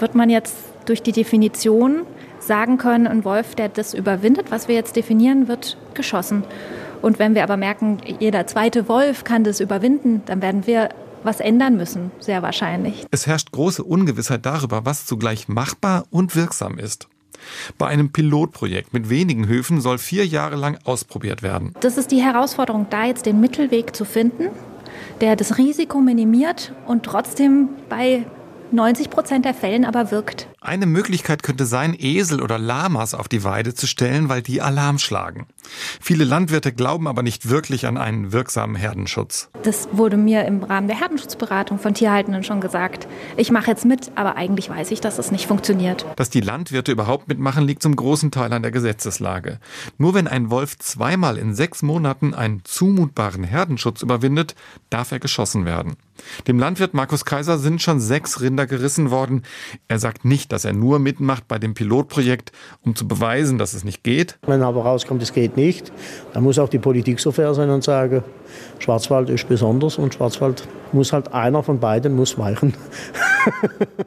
wird 0.00 0.14
man 0.14 0.28
jetzt 0.28 0.54
durch 0.84 1.02
die 1.02 1.12
Definition 1.12 2.02
sagen 2.40 2.76
können, 2.76 3.06
ein 3.06 3.24
Wolf, 3.24 3.54
der 3.54 3.70
das 3.70 3.94
überwindet, 3.94 4.50
was 4.50 4.68
wir 4.68 4.74
jetzt 4.74 4.96
definieren, 4.96 5.48
wird 5.48 5.78
geschossen. 5.94 6.44
Und 7.02 7.18
wenn 7.18 7.34
wir 7.34 7.42
aber 7.42 7.56
merken, 7.56 7.98
jeder 8.18 8.46
zweite 8.46 8.88
Wolf 8.88 9.24
kann 9.24 9.44
das 9.44 9.60
überwinden, 9.60 10.22
dann 10.26 10.42
werden 10.42 10.66
wir 10.66 10.90
was 11.22 11.40
ändern 11.40 11.76
müssen, 11.76 12.10
sehr 12.18 12.42
wahrscheinlich. 12.42 13.06
Es 13.10 13.26
herrscht 13.26 13.52
große 13.52 13.84
Ungewissheit 13.84 14.46
darüber, 14.46 14.86
was 14.86 15.06
zugleich 15.06 15.48
machbar 15.48 16.04
und 16.10 16.34
wirksam 16.34 16.78
ist. 16.78 17.08
Bei 17.78 17.86
einem 17.86 18.12
Pilotprojekt 18.12 18.92
mit 18.92 19.08
wenigen 19.08 19.46
Höfen 19.46 19.80
soll 19.80 19.98
vier 19.98 20.26
Jahre 20.26 20.56
lang 20.56 20.78
ausprobiert 20.84 21.42
werden. 21.42 21.74
Das 21.80 21.96
ist 21.96 22.10
die 22.10 22.22
Herausforderung, 22.22 22.86
da 22.90 23.04
jetzt 23.04 23.26
den 23.26 23.40
Mittelweg 23.40 23.96
zu 23.96 24.04
finden, 24.04 24.48
der 25.20 25.36
das 25.36 25.58
Risiko 25.58 26.00
minimiert 26.00 26.72
und 26.86 27.04
trotzdem 27.04 27.70
bei 27.88 28.26
90 28.72 29.10
Prozent 29.10 29.44
der 29.44 29.54
Fällen 29.54 29.84
aber 29.84 30.10
wirkt. 30.10 30.48
Eine 30.62 30.84
Möglichkeit 30.84 31.42
könnte 31.42 31.64
sein, 31.64 31.96
Esel 31.98 32.42
oder 32.42 32.58
Lamas 32.58 33.14
auf 33.14 33.28
die 33.28 33.44
Weide 33.44 33.72
zu 33.72 33.86
stellen, 33.86 34.28
weil 34.28 34.42
die 34.42 34.60
Alarm 34.60 34.98
schlagen. 34.98 35.46
Viele 36.02 36.24
Landwirte 36.24 36.74
glauben 36.74 37.08
aber 37.08 37.22
nicht 37.22 37.48
wirklich 37.48 37.86
an 37.86 37.96
einen 37.96 38.34
wirksamen 38.34 38.76
Herdenschutz. 38.76 39.48
Das 39.62 39.88
wurde 39.92 40.18
mir 40.18 40.44
im 40.44 40.62
Rahmen 40.62 40.86
der 40.86 41.00
Herdenschutzberatung 41.00 41.78
von 41.78 41.94
Tierhaltenden 41.94 42.44
schon 42.44 42.60
gesagt. 42.60 43.08
Ich 43.38 43.50
mache 43.50 43.70
jetzt 43.70 43.86
mit, 43.86 44.12
aber 44.16 44.36
eigentlich 44.36 44.68
weiß 44.68 44.90
ich, 44.90 45.00
dass 45.00 45.18
es 45.18 45.30
nicht 45.30 45.46
funktioniert. 45.46 46.04
Dass 46.16 46.28
die 46.28 46.42
Landwirte 46.42 46.92
überhaupt 46.92 47.28
mitmachen, 47.28 47.64
liegt 47.64 47.82
zum 47.82 47.96
großen 47.96 48.30
Teil 48.30 48.52
an 48.52 48.60
der 48.60 48.70
Gesetzeslage. 48.70 49.60
Nur 49.96 50.12
wenn 50.12 50.28
ein 50.28 50.50
Wolf 50.50 50.76
zweimal 50.78 51.38
in 51.38 51.54
sechs 51.54 51.80
Monaten 51.80 52.34
einen 52.34 52.60
zumutbaren 52.64 53.44
Herdenschutz 53.44 54.02
überwindet, 54.02 54.54
darf 54.90 55.10
er 55.10 55.20
geschossen 55.20 55.64
werden. 55.64 55.96
Dem 56.46 56.58
Landwirt 56.58 56.92
Markus 56.92 57.24
Kaiser 57.24 57.58
sind 57.58 57.80
schon 57.80 57.98
sechs 57.98 58.42
Rinder 58.42 58.66
gerissen 58.66 59.10
worden. 59.10 59.42
Er 59.88 59.98
sagt 59.98 60.26
nicht, 60.26 60.49
dass 60.52 60.64
er 60.64 60.72
nur 60.72 60.98
mitmacht 60.98 61.48
bei 61.48 61.58
dem 61.58 61.74
Pilotprojekt, 61.74 62.52
um 62.84 62.94
zu 62.94 63.06
beweisen, 63.08 63.58
dass 63.58 63.74
es 63.74 63.84
nicht 63.84 64.02
geht. 64.02 64.38
Wenn 64.46 64.62
aber 64.62 64.82
rauskommt, 64.82 65.22
es 65.22 65.32
geht 65.32 65.56
nicht, 65.56 65.92
dann 66.32 66.42
muss 66.42 66.58
auch 66.58 66.68
die 66.68 66.78
Politik 66.78 67.20
so 67.20 67.32
fair 67.32 67.54
sein 67.54 67.70
und 67.70 67.84
sagen, 67.84 68.22
Schwarzwald 68.78 69.30
ist 69.30 69.48
besonders 69.48 69.98
und 69.98 70.14
Schwarzwald 70.14 70.66
muss 70.92 71.12
halt 71.12 71.32
einer 71.32 71.62
von 71.62 71.78
beiden 71.80 72.14
muss 72.14 72.36
weichen. 72.38 72.74